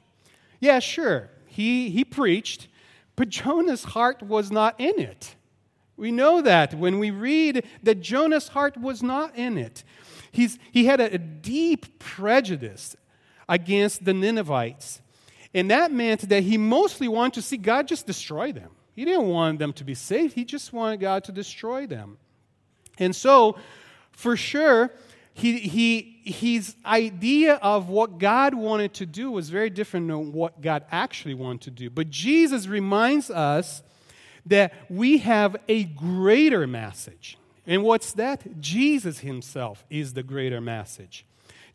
Yeah, 0.60 0.80
sure, 0.80 1.30
he, 1.48 1.90
he 1.90 2.06
preached, 2.06 2.68
but 3.16 3.30
Jonah's 3.30 3.84
heart 3.84 4.24
was 4.24 4.52
not 4.52 4.80
in 4.80 5.00
it. 5.00 5.36
We 5.98 6.12
know 6.12 6.42
that 6.42 6.74
when 6.74 7.00
we 7.00 7.12
read 7.12 7.66
that 7.84 8.00
Jonah's 8.00 8.48
heart 8.50 8.78
was 8.78 9.04
not 9.04 9.36
in 9.36 9.58
it. 9.58 9.84
He's, 10.32 10.58
he 10.72 10.86
had 10.86 11.02
a, 11.02 11.16
a 11.16 11.18
deep 11.18 12.00
prejudice 12.00 12.96
against 13.50 14.06
the 14.06 14.14
Ninevites. 14.14 15.02
And 15.54 15.70
that 15.72 15.92
meant 15.92 16.30
that 16.30 16.44
he 16.44 16.58
mostly 16.58 17.08
wanted 17.08 17.34
to 17.34 17.42
see 17.42 17.58
God 17.58 17.88
just 17.88 18.08
destroy 18.08 18.54
them. 18.54 18.70
He 18.96 19.06
didn't 19.06 19.28
want 19.28 19.60
them 19.60 19.74
to 19.74 19.84
be 19.84 19.94
saved, 19.94 20.34
he 20.34 20.46
just 20.46 20.74
wanted 20.74 21.00
God 21.00 21.24
to 21.26 21.32
destroy 21.32 21.88
them. 21.88 22.18
And 22.98 23.16
so, 23.16 23.58
for 24.12 24.36
sure, 24.36 24.92
he, 25.34 25.60
he, 25.60 26.22
his 26.26 26.76
idea 26.86 27.56
of 27.56 27.88
what 27.88 28.18
God 28.18 28.54
wanted 28.54 28.94
to 28.96 29.06
do 29.06 29.32
was 29.32 29.50
very 29.50 29.70
different 29.70 30.08
than 30.08 30.34
what 30.34 30.62
God 30.62 30.84
actually 30.92 31.34
wanted 31.34 31.62
to 31.62 31.72
do. 31.72 31.90
But 31.90 32.10
Jesus 32.10 32.68
reminds 32.68 33.32
us 33.32 33.82
that 34.46 34.74
we 34.90 35.20
have 35.20 35.56
a 35.70 35.86
greater 35.86 36.68
message. 36.68 37.38
And 37.66 37.84
what's 37.84 38.12
that? 38.14 38.60
Jesus 38.60 39.20
himself 39.20 39.86
is 39.90 40.14
the 40.14 40.24
greater 40.24 40.60
message. 40.60 41.26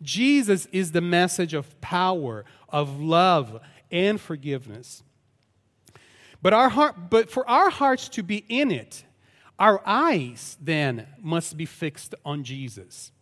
Jesus 0.02 0.66
is 0.72 0.92
the 0.92 1.00
message 1.00 1.54
of 1.54 1.80
power, 1.80 2.44
of 2.68 3.00
love, 3.00 3.60
and 3.90 4.20
forgiveness. 4.20 5.02
But, 6.44 6.52
our 6.52 6.68
heart, 6.68 7.08
but 7.08 7.30
for 7.30 7.48
our 7.48 7.70
hearts 7.70 8.10
to 8.10 8.22
be 8.22 8.44
in 8.50 8.70
it, 8.70 9.06
our 9.58 9.80
eyes 9.86 10.58
then 10.60 11.06
must 11.18 11.56
be 11.56 11.64
fixed 11.64 12.14
on 12.22 12.44
Jesus. 12.44 13.12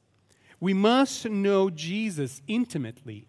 We 0.59 0.75
must 0.75 1.27
know 1.27 1.71
Jesus 1.71 2.43
intimately. 2.49 3.29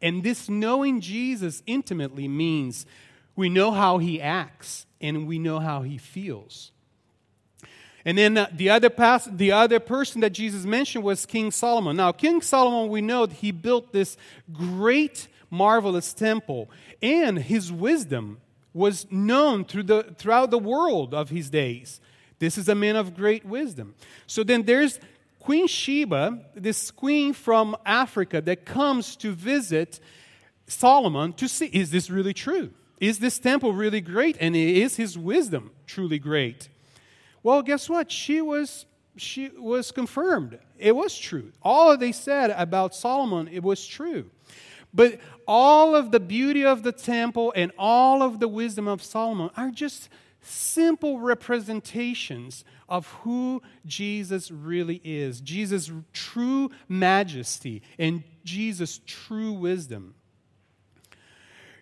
And 0.00 0.22
this 0.22 0.48
knowing 0.48 1.00
Jesus 1.00 1.64
intimately 1.66 2.28
means 2.28 2.86
we 3.34 3.48
know 3.48 3.72
how 3.72 3.98
he 3.98 4.22
acts 4.22 4.86
and 5.00 5.26
we 5.26 5.40
know 5.40 5.58
how 5.58 5.82
he 5.82 5.98
feels. 5.98 6.70
And 8.04 8.16
then 8.16 8.38
uh, 8.38 8.46
the, 8.52 8.70
other 8.70 8.88
pas- 8.88 9.28
the 9.28 9.50
other 9.50 9.80
person 9.80 10.20
that 10.20 10.30
Jesus 10.30 10.64
mentioned 10.64 11.02
was 11.02 11.26
King 11.26 11.50
Solomon. 11.50 11.96
Now, 11.96 12.12
King 12.12 12.40
Solomon, 12.40 12.88
we 12.88 13.00
know 13.00 13.26
he 13.26 13.50
built 13.50 13.92
this 13.92 14.16
great, 14.52 15.26
marvelous 15.50 16.14
temple, 16.14 16.70
and 17.02 17.36
his 17.36 17.72
wisdom 17.72 18.38
was 18.74 19.06
known 19.10 19.64
through 19.64 19.84
the, 19.84 20.14
throughout 20.18 20.50
the 20.50 20.58
world 20.58 21.14
of 21.14 21.30
his 21.30 21.48
days. 21.48 22.00
This 22.40 22.58
is 22.58 22.68
a 22.68 22.74
man 22.74 22.96
of 22.96 23.14
great 23.14 23.46
wisdom. 23.46 23.94
So 24.26 24.44
then 24.44 24.64
there's 24.64 24.98
Queen 25.44 25.66
Sheba, 25.66 26.40
this 26.54 26.90
queen 26.90 27.34
from 27.34 27.76
Africa 27.84 28.40
that 28.40 28.64
comes 28.64 29.14
to 29.16 29.32
visit 29.32 30.00
Solomon 30.66 31.34
to 31.34 31.48
see 31.48 31.66
is 31.66 31.90
this 31.90 32.08
really 32.08 32.32
true? 32.32 32.70
Is 32.98 33.18
this 33.18 33.38
temple 33.38 33.74
really 33.74 34.00
great? 34.00 34.38
And 34.40 34.56
is 34.56 34.96
his 34.96 35.18
wisdom 35.18 35.70
truly 35.86 36.18
great? 36.18 36.70
Well, 37.42 37.62
guess 37.62 37.90
what? 37.90 38.10
She 38.10 38.40
was 38.40 38.86
she 39.16 39.50
was 39.50 39.92
confirmed. 39.92 40.58
It 40.78 40.96
was 40.96 41.16
true. 41.16 41.52
All 41.62 41.96
they 41.96 42.12
said 42.12 42.50
about 42.50 42.94
Solomon, 42.94 43.46
it 43.48 43.62
was 43.62 43.86
true. 43.86 44.30
But 44.94 45.18
all 45.46 45.96
of 45.96 46.12
the 46.12 46.20
beauty 46.20 46.64
of 46.64 46.84
the 46.84 46.92
temple 46.92 47.52
and 47.56 47.72
all 47.76 48.22
of 48.22 48.38
the 48.38 48.48
wisdom 48.48 48.86
of 48.86 49.02
Solomon 49.02 49.50
are 49.56 49.70
just 49.70 50.08
simple 50.40 51.18
representations 51.18 52.64
of 52.88 53.06
who 53.22 53.62
Jesus 53.86 54.50
really 54.50 55.00
is 55.02 55.40
Jesus' 55.40 55.90
true 56.12 56.70
majesty 56.88 57.82
and 57.98 58.22
Jesus' 58.44 59.00
true 59.06 59.52
wisdom. 59.52 60.14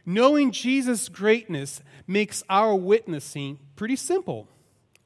Knowing 0.07 0.51
Jesus' 0.51 1.09
greatness 1.09 1.83
makes 2.07 2.43
our 2.49 2.75
witnessing 2.75 3.59
pretty 3.77 3.97
simple. 3.97 4.49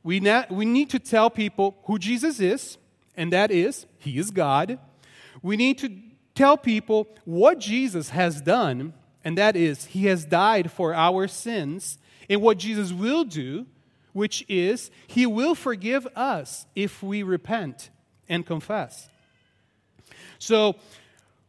We, 0.02 0.20
na- 0.20 0.44
we 0.50 0.64
need 0.64 0.90
to 0.90 0.98
tell 0.98 1.30
people 1.30 1.76
who 1.84 1.98
Jesus 1.98 2.40
is, 2.40 2.78
and 3.16 3.32
that 3.32 3.50
is, 3.50 3.86
He 3.98 4.18
is 4.18 4.30
God. 4.30 4.78
We 5.42 5.56
need 5.56 5.78
to 5.78 5.88
tell 6.36 6.56
people 6.56 7.08
what 7.24 7.58
Jesus 7.58 8.10
has 8.10 8.40
done, 8.40 8.94
and 9.24 9.36
that 9.36 9.56
is, 9.56 9.86
He 9.86 10.06
has 10.06 10.24
died 10.24 10.70
for 10.70 10.94
our 10.94 11.26
sins, 11.26 11.98
and 12.28 12.40
what 12.40 12.58
Jesus 12.58 12.92
will 12.92 13.24
do, 13.24 13.66
which 14.12 14.44
is, 14.48 14.92
He 15.08 15.26
will 15.26 15.56
forgive 15.56 16.06
us 16.14 16.66
if 16.76 17.02
we 17.02 17.24
repent 17.24 17.90
and 18.28 18.46
confess. 18.46 19.08
So, 20.38 20.76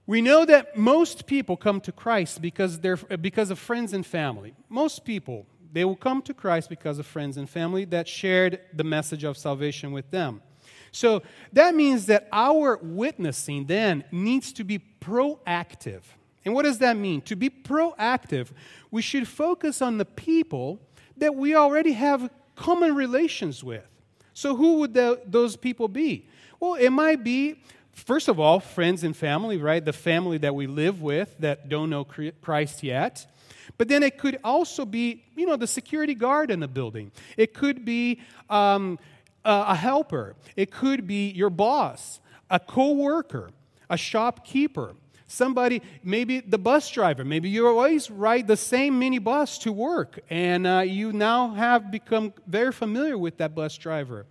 we 0.07 0.21
know 0.21 0.45
that 0.45 0.77
most 0.77 1.27
people 1.27 1.57
come 1.57 1.81
to 1.81 1.91
Christ 1.91 2.41
because, 2.41 2.79
they're, 2.79 2.95
because 2.95 3.51
of 3.51 3.59
friends 3.59 3.91
and 3.91 4.05
family. 4.05 4.55
Most 4.69 5.03
people, 5.03 5.45
they 5.73 5.83
will 5.83 5.97
come 5.97 6.21
to 6.21 6.33
Christ 6.33 6.69
because 6.69 6.97
of 6.97 7.05
friends 7.05 7.35
and 7.35 7.49
family 7.49 7.83
that 7.85 8.07
shared 8.07 8.61
the 8.73 8.85
message 8.85 9.25
of 9.25 9.37
salvation 9.37 9.91
with 9.91 10.09
them. 10.09 10.41
So 10.91 11.23
that 11.53 11.75
means 11.75 12.05
that 12.07 12.27
our 12.31 12.77
witnessing 12.81 13.65
then 13.65 14.03
needs 14.11 14.51
to 14.53 14.63
be 14.63 14.79
proactive. 15.01 16.01
And 16.45 16.53
what 16.53 16.63
does 16.63 16.79
that 16.79 16.95
mean? 16.95 17.21
To 17.23 17.35
be 17.35 17.49
proactive, 17.49 18.49
we 18.89 19.01
should 19.01 19.27
focus 19.27 19.81
on 19.81 19.97
the 19.97 20.05
people 20.05 20.79
that 21.17 21.35
we 21.35 21.55
already 21.55 21.91
have 21.93 22.29
common 22.55 22.95
relations 22.95 23.63
with. 23.63 23.85
So, 24.33 24.55
who 24.55 24.79
would 24.79 24.93
the, 24.93 25.19
those 25.25 25.55
people 25.55 25.87
be? 25.87 26.27
Well, 26.59 26.75
it 26.75 26.89
might 26.89 27.23
be, 27.23 27.61
first 27.91 28.27
of 28.27 28.39
all, 28.39 28.59
friends 28.59 29.03
and 29.03 29.15
family, 29.15 29.57
right? 29.57 29.83
The 29.83 29.93
family 29.93 30.37
that 30.39 30.55
we 30.55 30.67
live 30.67 31.01
with 31.01 31.35
that 31.39 31.69
don't 31.69 31.89
know 31.89 32.05
Christ 32.41 32.83
yet. 32.83 33.25
But 33.77 33.87
then 33.87 34.03
it 34.03 34.17
could 34.17 34.39
also 34.43 34.85
be, 34.85 35.23
you 35.35 35.45
know, 35.45 35.55
the 35.55 35.67
security 35.67 36.15
guard 36.15 36.51
in 36.51 36.59
the 36.59 36.67
building. 36.67 37.11
It 37.35 37.53
could 37.53 37.83
be 37.83 38.21
um, 38.49 38.99
a 39.47 39.75
helper. 39.75 40.35
It 40.55 40.71
could 40.71 41.07
be 41.07 41.29
your 41.29 41.49
boss, 41.49 42.19
a 42.49 42.59
co-worker, 42.59 43.51
a 43.89 43.97
shopkeeper, 43.97 44.95
somebody, 45.27 45.81
maybe 46.03 46.39
the 46.39 46.57
bus 46.57 46.89
driver. 46.89 47.23
Maybe 47.23 47.49
you 47.49 47.67
always 47.67 48.11
ride 48.11 48.47
the 48.47 48.57
same 48.57 48.99
mini 48.99 49.19
bus 49.19 49.57
to 49.59 49.71
work, 49.71 50.19
and 50.29 50.67
uh, 50.67 50.79
you 50.79 51.13
now 51.13 51.53
have 51.53 51.91
become 51.91 52.33
very 52.45 52.71
familiar 52.71 53.17
with 53.17 53.37
that 53.37 53.55
bus 53.55 53.77
driver. 53.77 54.25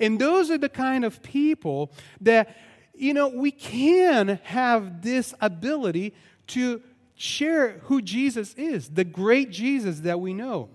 And 0.00 0.18
those 0.18 0.50
are 0.50 0.58
the 0.58 0.68
kind 0.68 1.04
of 1.04 1.22
people 1.22 1.92
that, 2.20 2.56
you 2.94 3.14
know, 3.14 3.28
we 3.28 3.50
can 3.50 4.40
have 4.44 5.02
this 5.02 5.34
ability 5.40 6.14
to 6.48 6.82
share 7.14 7.78
who 7.84 8.02
Jesus 8.02 8.54
is, 8.54 8.88
the 8.88 9.04
great 9.04 9.50
Jesus 9.50 10.00
that 10.00 10.18
we 10.18 10.34
know. 10.34 10.70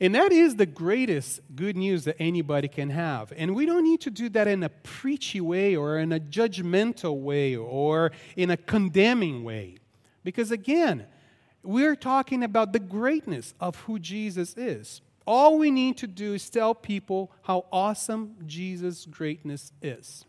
And 0.00 0.14
that 0.14 0.32
is 0.32 0.56
the 0.56 0.66
greatest 0.66 1.40
good 1.54 1.76
news 1.76 2.04
that 2.04 2.16
anybody 2.18 2.68
can 2.68 2.88
have. 2.88 3.32
And 3.36 3.54
we 3.54 3.66
don't 3.66 3.84
need 3.84 4.00
to 4.02 4.10
do 4.10 4.30
that 4.30 4.48
in 4.48 4.62
a 4.62 4.70
preachy 4.70 5.42
way 5.42 5.76
or 5.76 5.98
in 5.98 6.12
a 6.12 6.18
judgmental 6.18 7.20
way 7.20 7.54
or 7.54 8.10
in 8.34 8.50
a 8.50 8.56
condemning 8.56 9.44
way. 9.44 9.76
Because 10.24 10.50
again, 10.50 11.06
we're 11.62 11.96
talking 11.96 12.42
about 12.42 12.72
the 12.72 12.78
greatness 12.78 13.52
of 13.60 13.76
who 13.80 13.98
Jesus 13.98 14.56
is. 14.56 15.02
All 15.26 15.58
we 15.58 15.70
need 15.70 15.98
to 15.98 16.06
do 16.06 16.32
is 16.32 16.48
tell 16.48 16.74
people 16.74 17.30
how 17.42 17.66
awesome 17.70 18.36
Jesus' 18.46 19.04
greatness 19.04 19.70
is. 19.82 20.24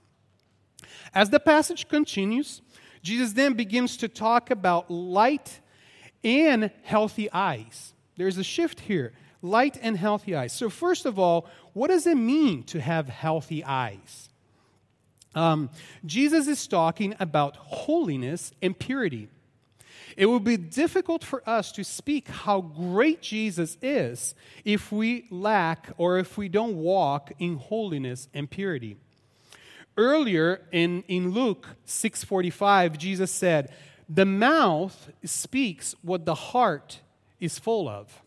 As 1.14 1.30
the 1.30 1.40
passage 1.40 1.88
continues, 1.88 2.62
Jesus 3.02 3.32
then 3.32 3.54
begins 3.54 3.96
to 3.98 4.10
talk 4.10 4.52
about 4.52 4.92
light 4.92 5.62
and 6.24 6.72
healthy 6.84 7.32
eyes. 7.32 7.94
There's 8.18 8.38
a 8.38 8.44
shift 8.44 8.82
here 8.82 9.14
light 9.42 9.78
and 9.82 9.98
healthy 9.98 10.36
eyes. 10.36 10.54
So, 10.54 10.70
first 10.70 11.06
of 11.06 11.18
all, 11.18 11.48
what 11.74 11.88
does 11.88 12.06
it 12.06 12.16
mean 12.16 12.64
to 12.64 12.80
have 12.80 13.10
healthy 13.10 13.64
eyes? 13.64 14.30
Um, 15.34 15.70
Jesus 16.06 16.48
is 16.48 16.68
talking 16.68 17.16
about 17.20 17.56
holiness 17.56 18.52
and 18.62 18.78
purity. 18.78 19.30
It 20.18 20.26
would 20.26 20.44
be 20.44 20.58
difficult 20.58 21.24
for 21.24 21.48
us 21.48 21.72
to 21.74 21.84
speak 21.84 22.28
how 22.28 22.62
great 22.62 23.22
Jesus 23.22 23.78
is 23.82 24.36
if 24.66 24.92
we 24.92 25.26
lack 25.30 25.90
or 25.98 26.18
if 26.18 26.38
we 26.38 26.50
don't 26.50 26.76
walk 26.76 27.32
in 27.40 27.56
holiness 27.56 28.28
and 28.34 28.50
purity. 28.50 28.98
Earlier 29.98 30.62
in, 30.72 31.04
in 31.08 31.32
Luke 31.32 31.68
6:45, 31.86 32.98
Jesus 32.98 33.32
said, 33.32 33.72
"The 34.10 34.26
mouth 34.26 35.12
speaks 35.24 35.96
what 36.02 36.26
the 36.26 36.36
heart 36.36 37.00
is 37.40 37.60
full 37.60 37.88
of." 37.88 38.21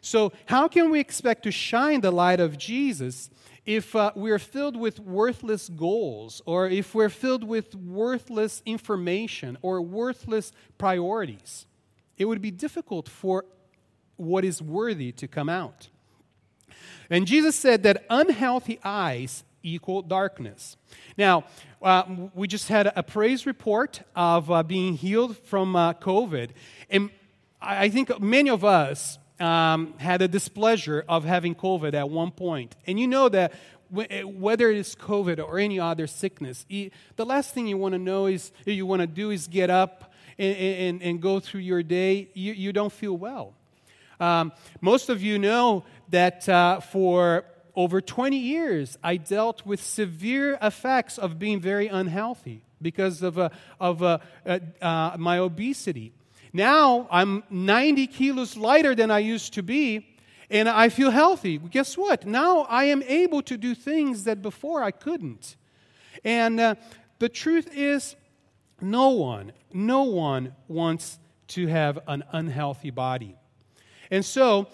So, 0.00 0.32
how 0.46 0.68
can 0.68 0.90
we 0.90 1.00
expect 1.00 1.42
to 1.44 1.50
shine 1.50 2.00
the 2.00 2.10
light 2.10 2.40
of 2.40 2.58
Jesus 2.58 3.30
if 3.66 3.94
uh, 3.94 4.12
we're 4.14 4.38
filled 4.38 4.76
with 4.76 4.98
worthless 5.00 5.68
goals, 5.68 6.40
or 6.46 6.68
if 6.68 6.94
we're 6.94 7.10
filled 7.10 7.44
with 7.44 7.74
worthless 7.74 8.62
information 8.64 9.58
or 9.62 9.82
worthless 9.82 10.52
priorities? 10.78 11.66
it 12.18 12.24
would 12.24 12.42
be 12.42 12.50
difficult 12.50 13.08
for 13.08 13.44
what 14.16 14.44
is 14.44 14.60
worthy 14.60 15.12
to 15.12 15.28
come 15.28 15.48
out. 15.48 15.88
And 17.08 17.26
Jesus 17.26 17.56
said 17.56 17.84
that 17.84 18.04
unhealthy 18.10 18.80
eyes 18.84 19.44
equal 19.62 20.02
darkness. 20.02 20.76
Now, 21.16 21.44
uh, 21.80 22.04
we 22.34 22.48
just 22.48 22.68
had 22.68 22.92
a 22.94 23.02
praise 23.02 23.46
report 23.46 24.02
of 24.14 24.50
uh, 24.50 24.62
being 24.62 24.94
healed 24.94 25.38
from 25.38 25.74
uh, 25.74 25.94
COVID. 25.94 26.50
And 26.90 27.10
I 27.60 27.88
think 27.88 28.20
many 28.20 28.50
of 28.50 28.64
us 28.64 29.18
um, 29.40 29.94
had 29.98 30.22
a 30.22 30.28
displeasure 30.28 31.04
of 31.08 31.24
having 31.24 31.54
COVID 31.54 31.94
at 31.94 32.10
one 32.10 32.30
point. 32.30 32.76
And 32.86 32.98
you 32.98 33.06
know 33.06 33.28
that 33.28 33.52
eh, 34.10 34.22
whether 34.22 34.70
it 34.70 34.76
is 34.76 34.94
COVID 34.94 35.38
or 35.38 35.58
any 35.58 35.78
other 35.80 36.06
sickness, 36.06 36.64
the 36.68 36.90
last 37.18 37.54
thing 37.54 37.66
you 37.66 37.76
want 37.76 37.92
to 37.92 37.98
know 37.98 38.26
is, 38.26 38.52
you 38.64 38.86
want 38.86 39.00
to 39.00 39.06
do 39.06 39.30
is 39.30 39.46
get 39.48 39.70
up 39.70 40.12
and, 40.38 40.56
and, 40.56 41.02
and 41.02 41.22
go 41.22 41.40
through 41.40 41.60
your 41.60 41.82
day. 41.82 42.28
You, 42.34 42.52
you 42.52 42.72
don't 42.72 42.92
feel 42.92 43.16
well. 43.16 43.54
Um, 44.20 44.52
most 44.80 45.08
of 45.08 45.22
you 45.22 45.38
know 45.38 45.84
that 46.10 46.48
uh, 46.48 46.80
for 46.80 47.44
over 47.76 48.00
20 48.00 48.36
years, 48.36 48.98
I 49.04 49.16
dealt 49.16 49.64
with 49.64 49.80
severe 49.80 50.58
effects 50.60 51.16
of 51.18 51.38
being 51.38 51.60
very 51.60 51.86
unhealthy 51.86 52.62
because 52.82 53.22
of, 53.22 53.38
uh, 53.38 53.50
of 53.78 54.02
uh, 54.02 54.18
my 55.16 55.38
obesity. 55.38 56.12
Now 56.52 57.06
I'm 57.10 57.44
90 57.50 58.06
kilos 58.06 58.56
lighter 58.56 58.94
than 58.94 59.10
I 59.10 59.18
used 59.18 59.54
to 59.54 59.62
be, 59.62 60.06
and 60.50 60.68
I 60.68 60.88
feel 60.88 61.10
healthy. 61.10 61.58
Guess 61.58 61.98
what? 61.98 62.26
Now 62.26 62.60
I 62.62 62.84
am 62.84 63.02
able 63.02 63.42
to 63.42 63.56
do 63.56 63.74
things 63.74 64.24
that 64.24 64.42
before 64.42 64.82
I 64.82 64.90
couldn't. 64.90 65.56
And 66.24 66.58
uh, 66.58 66.74
the 67.18 67.28
truth 67.28 67.68
is, 67.74 68.16
no 68.80 69.10
one, 69.10 69.52
no 69.72 70.04
one 70.04 70.54
wants 70.68 71.18
to 71.48 71.66
have 71.66 71.98
an 72.06 72.24
unhealthy 72.32 72.90
body. 72.90 73.34
And 74.10 74.24
so, 74.24 74.68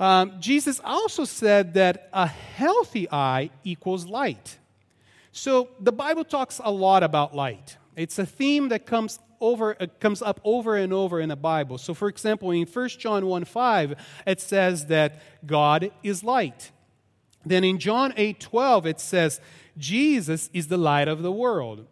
um, 0.00 0.40
Jesus 0.40 0.80
also 0.84 1.24
said 1.24 1.74
that 1.74 2.08
a 2.12 2.26
healthy 2.26 3.10
eye 3.10 3.50
equals 3.64 4.06
light. 4.06 4.58
So 5.32 5.68
the 5.80 5.92
Bible 5.92 6.24
talks 6.24 6.60
a 6.62 6.70
lot 6.70 7.02
about 7.02 7.34
light. 7.34 7.76
It's 7.96 8.18
a 8.18 8.26
theme 8.26 8.68
that 8.68 8.86
comes 8.86 9.18
over 9.40 9.74
comes 10.00 10.22
up 10.22 10.40
over 10.44 10.76
and 10.76 10.92
over 10.92 11.20
in 11.20 11.28
the 11.28 11.36
Bible. 11.36 11.78
So 11.78 11.94
for 11.94 12.08
example, 12.08 12.50
in 12.50 12.66
1 12.66 12.88
John 12.90 13.26
1 13.26 13.44
5, 13.44 13.94
it 14.26 14.40
says 14.40 14.86
that 14.86 15.20
God 15.46 15.90
is 16.02 16.24
light. 16.24 16.70
Then 17.44 17.64
in 17.64 17.78
John 17.78 18.12
8 18.16 18.40
12, 18.40 18.86
it 18.86 19.00
says, 19.00 19.40
Jesus 19.76 20.50
is 20.52 20.68
the 20.68 20.76
light 20.76 21.08
of 21.08 21.22
the 21.22 21.32
world. 21.32 21.86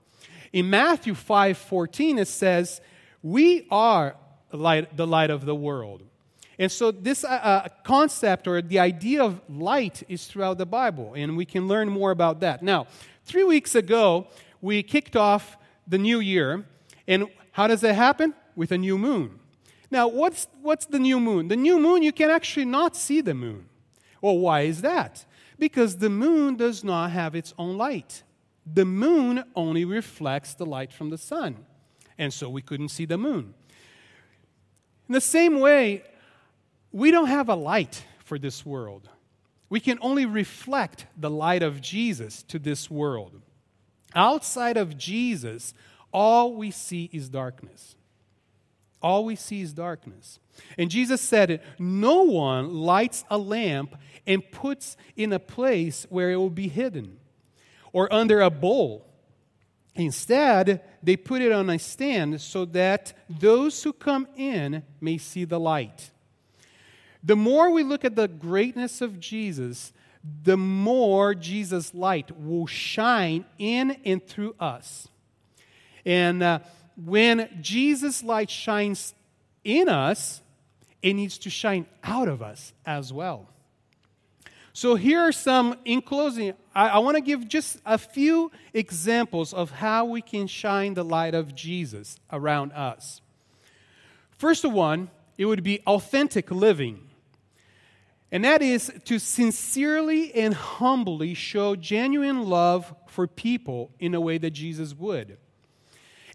In 0.52 0.70
Matthew 0.70 1.14
5 1.14 1.56
14, 1.56 2.18
it 2.18 2.28
says, 2.28 2.80
We 3.22 3.66
are 3.70 4.16
light, 4.52 4.96
the 4.96 5.06
light 5.06 5.30
of 5.30 5.44
the 5.44 5.54
world. 5.54 6.02
And 6.58 6.72
so, 6.72 6.90
this 6.90 7.22
uh, 7.22 7.28
uh, 7.28 7.68
concept 7.84 8.48
or 8.48 8.62
the 8.62 8.78
idea 8.78 9.22
of 9.22 9.40
light 9.48 10.02
is 10.08 10.26
throughout 10.26 10.56
the 10.56 10.66
Bible, 10.66 11.12
and 11.14 11.36
we 11.36 11.44
can 11.44 11.68
learn 11.68 11.88
more 11.88 12.10
about 12.10 12.40
that. 12.40 12.62
Now, 12.62 12.86
three 13.24 13.44
weeks 13.44 13.74
ago, 13.74 14.28
we 14.62 14.82
kicked 14.82 15.16
off 15.16 15.58
the 15.86 15.98
new 15.98 16.18
year, 16.18 16.64
and 17.06 17.26
how 17.52 17.66
does 17.66 17.80
that 17.82 17.94
happen? 17.94 18.34
With 18.54 18.72
a 18.72 18.78
new 18.78 18.98
moon. 18.98 19.38
Now, 19.90 20.08
what's, 20.08 20.48
what's 20.62 20.86
the 20.86 20.98
new 20.98 21.20
moon? 21.20 21.48
The 21.48 21.56
new 21.56 21.78
moon, 21.78 22.02
you 22.02 22.12
can 22.12 22.30
actually 22.30 22.64
not 22.64 22.96
see 22.96 23.20
the 23.20 23.34
moon. 23.34 23.66
Well, 24.20 24.38
why 24.38 24.62
is 24.62 24.82
that? 24.82 25.24
Because 25.58 25.98
the 25.98 26.10
moon 26.10 26.56
does 26.56 26.82
not 26.82 27.12
have 27.12 27.34
its 27.34 27.54
own 27.58 27.76
light. 27.76 28.22
The 28.66 28.84
moon 28.84 29.44
only 29.54 29.84
reflects 29.84 30.54
the 30.54 30.66
light 30.66 30.92
from 30.92 31.10
the 31.10 31.18
sun, 31.18 31.64
and 32.18 32.32
so 32.32 32.48
we 32.50 32.62
couldn't 32.62 32.88
see 32.88 33.04
the 33.04 33.16
moon. 33.16 33.54
In 35.08 35.12
the 35.12 35.20
same 35.20 35.60
way, 35.60 36.02
we 36.90 37.12
don't 37.12 37.28
have 37.28 37.48
a 37.48 37.54
light 37.54 38.04
for 38.24 38.38
this 38.38 38.66
world. 38.66 39.08
We 39.68 39.78
can 39.78 39.98
only 40.00 40.26
reflect 40.26 41.06
the 41.16 41.30
light 41.30 41.62
of 41.62 41.80
Jesus 41.80 42.42
to 42.44 42.58
this 42.58 42.90
world. 42.90 43.40
Outside 44.14 44.76
of 44.76 44.96
Jesus, 44.96 45.74
all 46.12 46.54
we 46.54 46.70
see 46.70 47.10
is 47.12 47.28
darkness. 47.28 47.96
All 49.02 49.24
we 49.24 49.36
see 49.36 49.60
is 49.60 49.72
darkness. 49.72 50.38
And 50.78 50.90
Jesus 50.90 51.20
said 51.20 51.50
it 51.50 51.62
no 51.78 52.22
one 52.22 52.74
lights 52.74 53.24
a 53.30 53.38
lamp 53.38 53.96
and 54.26 54.50
puts 54.50 54.96
in 55.16 55.32
a 55.32 55.38
place 55.38 56.06
where 56.08 56.30
it 56.30 56.36
will 56.36 56.50
be 56.50 56.68
hidden 56.68 57.18
or 57.92 58.12
under 58.12 58.40
a 58.40 58.50
bowl. 58.50 59.06
Instead, 59.94 60.82
they 61.02 61.16
put 61.16 61.40
it 61.40 61.52
on 61.52 61.70
a 61.70 61.78
stand 61.78 62.40
so 62.40 62.64
that 62.66 63.12
those 63.28 63.82
who 63.82 63.92
come 63.92 64.28
in 64.36 64.82
may 65.00 65.16
see 65.16 65.44
the 65.44 65.60
light. 65.60 66.10
The 67.22 67.36
more 67.36 67.70
we 67.70 67.82
look 67.82 68.04
at 68.04 68.14
the 68.14 68.28
greatness 68.28 69.00
of 69.00 69.18
Jesus, 69.18 69.92
the 70.42 70.56
more 70.56 71.34
Jesus' 71.34 71.94
light 71.94 72.30
will 72.38 72.66
shine 72.66 73.44
in 73.58 73.96
and 74.04 74.24
through 74.26 74.54
us. 74.60 75.08
And 76.06 76.42
uh, 76.42 76.60
when 77.04 77.50
Jesus' 77.60 78.22
light 78.22 78.48
shines 78.48 79.14
in 79.64 79.88
us, 79.88 80.40
it 81.02 81.14
needs 81.14 81.36
to 81.38 81.50
shine 81.50 81.86
out 82.04 82.28
of 82.28 82.40
us 82.40 82.72
as 82.86 83.12
well. 83.12 83.48
So, 84.72 84.94
here 84.94 85.20
are 85.20 85.32
some, 85.32 85.76
in 85.84 86.02
closing, 86.02 86.52
I, 86.74 86.88
I 86.88 86.98
want 86.98 87.16
to 87.16 87.22
give 87.22 87.48
just 87.48 87.78
a 87.86 87.96
few 87.96 88.52
examples 88.74 89.54
of 89.54 89.70
how 89.70 90.04
we 90.04 90.20
can 90.20 90.46
shine 90.46 90.94
the 90.94 91.04
light 91.04 91.34
of 91.34 91.54
Jesus 91.54 92.18
around 92.30 92.72
us. 92.72 93.20
First 94.36 94.64
one, 94.64 95.10
it 95.38 95.46
would 95.46 95.62
be 95.62 95.80
authentic 95.86 96.50
living. 96.50 97.00
And 98.30 98.44
that 98.44 98.60
is 98.60 98.92
to 99.06 99.18
sincerely 99.18 100.34
and 100.34 100.52
humbly 100.52 101.32
show 101.32 101.74
genuine 101.74 102.44
love 102.44 102.94
for 103.06 103.26
people 103.26 103.92
in 103.98 104.14
a 104.14 104.20
way 104.20 104.36
that 104.36 104.50
Jesus 104.50 104.94
would. 104.94 105.38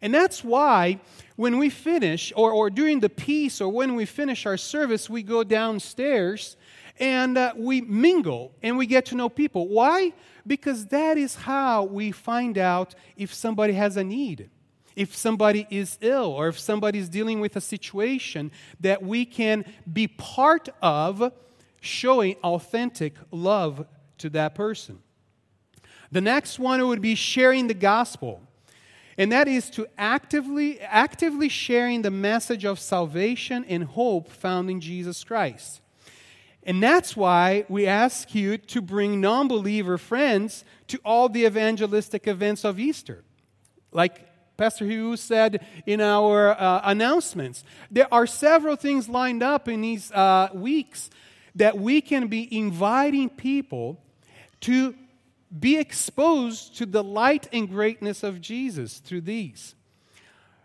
And 0.02 0.14
that's 0.14 0.44
why 0.44 1.00
when 1.36 1.58
we 1.58 1.70
finish, 1.70 2.34
or, 2.36 2.52
or 2.52 2.70
during 2.70 3.00
the 3.00 3.10
peace, 3.10 3.62
or 3.62 3.70
when 3.70 3.96
we 3.96 4.06
finish 4.06 4.46
our 4.46 4.58
service, 4.58 5.10
we 5.10 5.24
go 5.24 5.44
downstairs 5.44 6.58
and 7.00 7.38
uh, 7.38 7.54
we 7.56 7.82
mingle 7.82 8.52
and 8.62 8.78
we 8.78 8.86
get 8.86 9.06
to 9.08 9.16
know 9.16 9.30
people. 9.30 9.68
Why? 9.68 10.14
Because 10.46 10.86
that 10.88 11.18
is 11.18 11.36
how 11.36 11.84
we 11.84 12.12
find 12.12 12.58
out 12.58 12.96
if 13.16 13.34
somebody 13.34 13.74
has 13.74 13.98
a 13.98 14.04
need, 14.04 14.50
if 14.96 15.16
somebody 15.16 15.68
is 15.70 15.98
ill, 16.02 16.26
or 16.26 16.48
if 16.48 16.60
somebody 16.60 17.00
is 17.00 17.10
dealing 17.10 17.40
with 17.40 17.56
a 17.56 17.62
situation 17.62 18.52
that 18.80 19.04
we 19.04 19.26
can 19.26 19.66
be 19.92 20.08
part 20.08 20.70
of 20.82 21.32
showing 21.80 22.36
authentic 22.44 23.16
love 23.32 23.86
to 24.18 24.30
that 24.30 24.54
person. 24.56 25.00
The 26.12 26.22
next 26.22 26.60
one 26.60 26.86
would 26.88 27.02
be 27.02 27.16
sharing 27.16 27.68
the 27.68 27.74
gospel. 27.74 28.42
And 29.22 29.32
that 29.32 29.48
is 29.48 29.70
to 29.72 29.86
actively 30.00 30.80
actively 30.80 31.48
sharing 31.48 32.02
the 32.02 32.10
message 32.10 32.66
of 32.66 32.80
salvation 32.80 33.64
and 33.66 33.84
hope 33.84 34.32
found 34.32 34.68
in 34.72 34.82
Jesus 34.82 35.24
Christ. 35.24 35.80
And 36.64 36.82
that's 36.82 37.16
why 37.16 37.66
we 37.70 37.86
ask 37.86 38.34
you 38.34 38.58
to 38.58 38.82
bring 38.82 39.22
non 39.22 39.48
believer 39.48 40.00
friends 40.00 40.66
to 40.88 41.00
all 41.06 41.30
the 41.30 41.46
evangelistic 41.46 42.28
events 42.28 42.66
of 42.66 42.80
Easter. 42.80 43.24
Like 43.92 44.28
Pastor 44.58 44.86
Hugh 44.86 45.16
said 45.18 45.64
in 45.86 46.02
our 46.02 46.60
uh, 46.60 46.82
announcements, 46.84 47.64
there 47.92 48.12
are 48.12 48.26
several 48.26 48.76
things 48.76 49.08
lined 49.08 49.44
up 49.44 49.68
in 49.68 49.82
these 49.82 50.12
uh, 50.14 50.50
weeks 50.52 51.12
that 51.54 51.78
we 51.78 52.02
can 52.02 52.26
be 52.26 52.58
inviting 52.58 53.30
people 53.30 54.02
to 54.62 54.96
be 55.60 55.78
exposed 55.78 56.78
to 56.78 56.86
the 56.86 57.04
light 57.04 57.48
and 57.52 57.70
greatness 57.70 58.24
of 58.24 58.42
Jesus 58.42 59.00
through 59.00 59.22
these. 59.22 59.76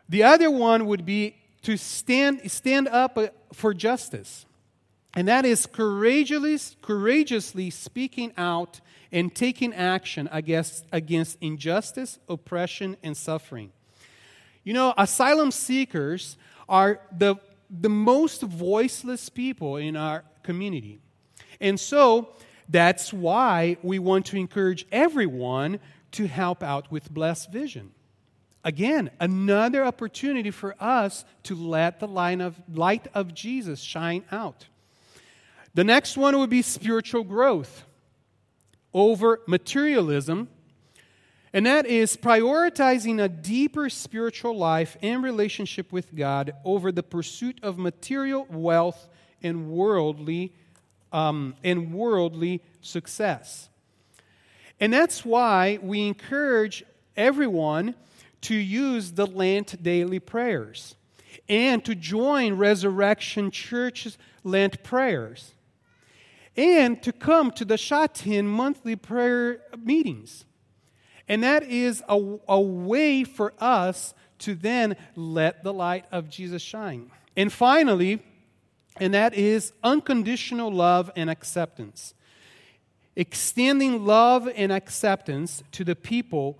The 0.08 0.22
other 0.22 0.50
one 0.50 0.86
would 0.86 1.04
be 1.04 1.36
to 1.62 1.76
stand, 1.76 2.48
stand 2.50 2.86
up 2.88 3.18
uh, 3.18 3.28
for 3.52 3.74
justice. 3.74 4.46
And 5.16 5.26
that 5.26 5.44
is 5.44 5.66
courageously, 5.66 6.58
courageously 6.82 7.70
speaking 7.70 8.32
out 8.36 8.80
and 9.10 9.34
taking 9.34 9.74
action 9.74 10.28
against, 10.30 10.84
against 10.92 11.38
injustice, 11.40 12.18
oppression, 12.28 12.96
and 13.02 13.16
suffering. 13.16 13.72
You 14.62 14.74
know, 14.74 14.94
asylum 14.96 15.50
seekers 15.50 16.36
are 16.68 17.00
the, 17.16 17.36
the 17.70 17.88
most 17.88 18.42
voiceless 18.42 19.28
people 19.28 19.76
in 19.76 19.96
our 19.96 20.24
community. 20.42 20.98
And 21.60 21.80
so 21.80 22.28
that's 22.68 23.12
why 23.12 23.76
we 23.82 23.98
want 23.98 24.26
to 24.26 24.36
encourage 24.36 24.86
everyone 24.92 25.80
to 26.12 26.26
help 26.26 26.62
out 26.62 26.90
with 26.90 27.12
Blessed 27.12 27.52
Vision. 27.52 27.92
Again, 28.64 29.10
another 29.20 29.84
opportunity 29.84 30.50
for 30.50 30.74
us 30.80 31.24
to 31.44 31.54
let 31.54 32.00
the 32.00 32.08
of, 32.08 32.60
light 32.72 33.06
of 33.14 33.34
Jesus 33.34 33.80
shine 33.80 34.24
out. 34.32 34.66
The 35.74 35.84
next 35.84 36.16
one 36.16 36.38
would 36.38 36.50
be 36.50 36.62
spiritual 36.62 37.22
growth 37.22 37.84
over 38.92 39.40
materialism 39.46 40.48
And 41.56 41.64
that 41.64 41.86
is 41.86 42.18
prioritizing 42.18 43.18
a 43.22 43.30
deeper 43.30 43.88
spiritual 43.88 44.58
life 44.58 44.98
and 45.02 45.22
relationship 45.22 45.90
with 45.90 46.14
God 46.14 46.52
over 46.66 46.92
the 46.92 47.02
pursuit 47.02 47.58
of 47.62 47.78
material 47.78 48.46
wealth 48.50 49.08
and 49.42 49.70
worldly, 49.70 50.52
um, 51.12 51.54
and 51.62 51.92
worldly 51.92 52.62
success. 52.80 53.68
And 54.80 54.92
that's 54.92 55.24
why 55.24 55.78
we 55.82 56.06
encourage 56.06 56.84
everyone 57.16 57.94
to 58.42 58.54
use 58.54 59.12
the 59.12 59.26
Lent 59.26 59.82
daily 59.82 60.20
prayers 60.20 60.94
and 61.48 61.84
to 61.84 61.94
join 61.94 62.54
Resurrection 62.54 63.50
Church's 63.50 64.18
Lent 64.44 64.82
prayers 64.82 65.52
and 66.56 67.02
to 67.02 67.12
come 67.12 67.50
to 67.52 67.64
the 67.64 67.76
Shatin 67.76 68.46
monthly 68.46 68.96
prayer 68.96 69.60
meetings. 69.78 70.44
And 71.28 71.42
that 71.42 71.64
is 71.64 72.02
a, 72.08 72.38
a 72.48 72.60
way 72.60 73.24
for 73.24 73.52
us 73.58 74.14
to 74.38 74.54
then 74.54 74.96
let 75.14 75.64
the 75.64 75.72
light 75.72 76.04
of 76.12 76.28
Jesus 76.28 76.62
shine. 76.62 77.10
And 77.36 77.52
finally, 77.52 78.22
and 79.00 79.14
that 79.14 79.34
is 79.34 79.72
unconditional 79.82 80.70
love 80.70 81.10
and 81.16 81.28
acceptance. 81.30 82.14
Extending 83.14 84.04
love 84.04 84.48
and 84.54 84.72
acceptance 84.72 85.62
to 85.72 85.84
the 85.84 85.96
people, 85.96 86.58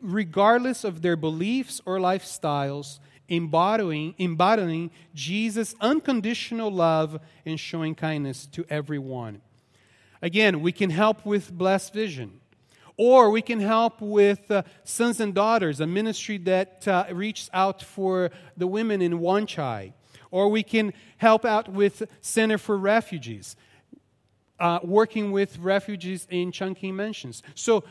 regardless 0.00 0.84
of 0.84 1.02
their 1.02 1.16
beliefs 1.16 1.80
or 1.84 1.98
lifestyles, 1.98 2.98
embodying, 3.28 4.14
embodying 4.18 4.90
Jesus' 5.14 5.74
unconditional 5.80 6.70
love 6.70 7.18
and 7.46 7.58
showing 7.58 7.94
kindness 7.94 8.46
to 8.46 8.64
everyone. 8.68 9.40
Again, 10.20 10.60
we 10.60 10.70
can 10.70 10.90
help 10.90 11.26
with 11.26 11.52
blessed 11.52 11.92
vision. 11.92 12.40
Or 12.98 13.30
we 13.30 13.42
can 13.42 13.58
help 13.58 14.00
with 14.00 14.50
uh, 14.50 14.62
Sons 14.84 15.18
and 15.18 15.34
Daughters, 15.34 15.80
a 15.80 15.86
ministry 15.86 16.36
that 16.38 16.86
uh, 16.86 17.06
reaches 17.10 17.48
out 17.52 17.82
for 17.82 18.30
the 18.56 18.66
women 18.66 19.00
in 19.00 19.18
Wanchai. 19.18 19.94
Or 20.30 20.48
we 20.48 20.62
can 20.62 20.92
help 21.18 21.44
out 21.44 21.68
with 21.68 22.02
Center 22.20 22.58
for 22.58 22.76
Refugees, 22.76 23.56
uh, 24.58 24.80
working 24.82 25.32
with 25.32 25.58
refugees 25.58 26.26
in 26.30 26.52
Chungking 26.52 26.94
Mansions. 26.94 27.42
So 27.54 27.84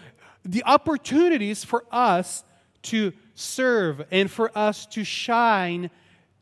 the 0.44 0.64
opportunities 0.64 1.64
for 1.64 1.86
us 1.92 2.44
to 2.84 3.14
serve 3.36 4.04
and 4.12 4.30
for 4.30 4.56
us 4.58 4.86
to 4.88 5.04
shine 5.04 5.90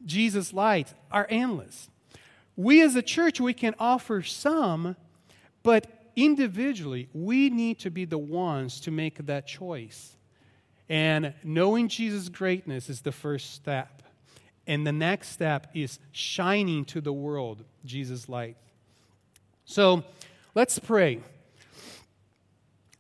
Jesus' 0.06 0.54
light 0.54 0.94
are 1.12 1.28
endless. 1.30 1.90
We 2.56 2.82
as 2.82 2.96
a 2.96 3.02
church, 3.02 3.40
we 3.40 3.54
can 3.54 3.76
offer 3.80 4.22
some, 4.22 4.96
but 5.64 5.88
individually, 6.16 7.10
we 7.14 7.50
need 7.50 7.80
to 7.80 7.90
be 7.90 8.06
the 8.06 8.18
ones 8.18 8.80
to 8.82 8.92
make 8.92 9.26
that 9.26 9.48
choice. 9.48 10.16
And 10.90 11.34
knowing 11.44 11.88
Jesus' 11.88 12.30
greatness 12.30 12.90
is 12.90 13.02
the 13.02 13.12
first 13.12 13.54
step. 13.54 13.99
And 14.70 14.86
the 14.86 14.92
next 14.92 15.30
step 15.30 15.66
is 15.74 15.98
shining 16.12 16.86
to 16.86 17.02
the 17.02 17.12
world 17.12 17.66
Jesus' 17.84 18.30
light. 18.30 18.56
So 19.66 20.04
let's 20.54 20.78
pray. 20.78 21.22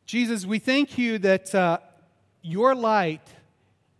Jesus, 0.07 0.47
we 0.47 0.57
thank 0.57 0.97
you 0.97 1.19
that 1.19 1.53
uh, 1.53 1.77
your 2.41 2.73
light 2.73 3.21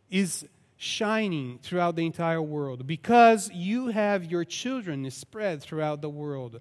is 0.10 0.48
shining 0.78 1.60
throughout 1.62 1.96
the 1.96 2.08
entire 2.08 2.42
world 2.42 2.88
because 2.88 3.52
you 3.54 3.90
have 3.90 4.26
your 4.26 4.46
children 4.46 5.08
spread 5.12 5.62
throughout 5.62 6.02
the 6.02 6.10
world. 6.10 6.60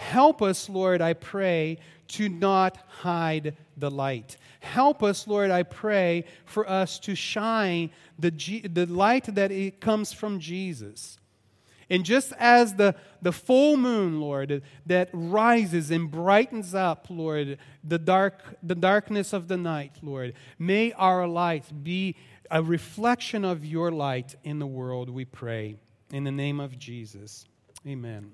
Help 0.00 0.40
us, 0.40 0.70
Lord, 0.70 1.02
I 1.02 1.12
pray, 1.12 1.76
to 2.08 2.30
not 2.30 2.78
hide 2.88 3.54
the 3.76 3.90
light. 3.90 4.38
Help 4.60 5.02
us, 5.02 5.28
Lord, 5.28 5.50
I 5.50 5.62
pray, 5.62 6.24
for 6.46 6.66
us 6.66 6.98
to 7.00 7.14
shine 7.14 7.90
the, 8.18 8.30
G- 8.30 8.66
the 8.66 8.86
light 8.86 9.26
that 9.34 9.52
it 9.52 9.78
comes 9.78 10.14
from 10.14 10.40
Jesus. 10.40 11.18
And 11.90 12.02
just 12.02 12.32
as 12.38 12.76
the, 12.76 12.94
the 13.20 13.30
full 13.30 13.76
moon, 13.76 14.22
Lord, 14.22 14.62
that 14.86 15.10
rises 15.12 15.90
and 15.90 16.10
brightens 16.10 16.74
up, 16.74 17.08
Lord, 17.10 17.58
the, 17.84 17.98
dark, 17.98 18.42
the 18.62 18.74
darkness 18.74 19.34
of 19.34 19.48
the 19.48 19.58
night, 19.58 19.98
Lord, 20.00 20.32
may 20.58 20.92
our 20.92 21.28
light 21.28 21.84
be 21.84 22.16
a 22.50 22.62
reflection 22.62 23.44
of 23.44 23.66
your 23.66 23.90
light 23.90 24.34
in 24.44 24.60
the 24.60 24.66
world, 24.66 25.10
we 25.10 25.26
pray. 25.26 25.76
In 26.10 26.24
the 26.24 26.32
name 26.32 26.58
of 26.58 26.78
Jesus. 26.78 27.44
Amen. 27.86 28.32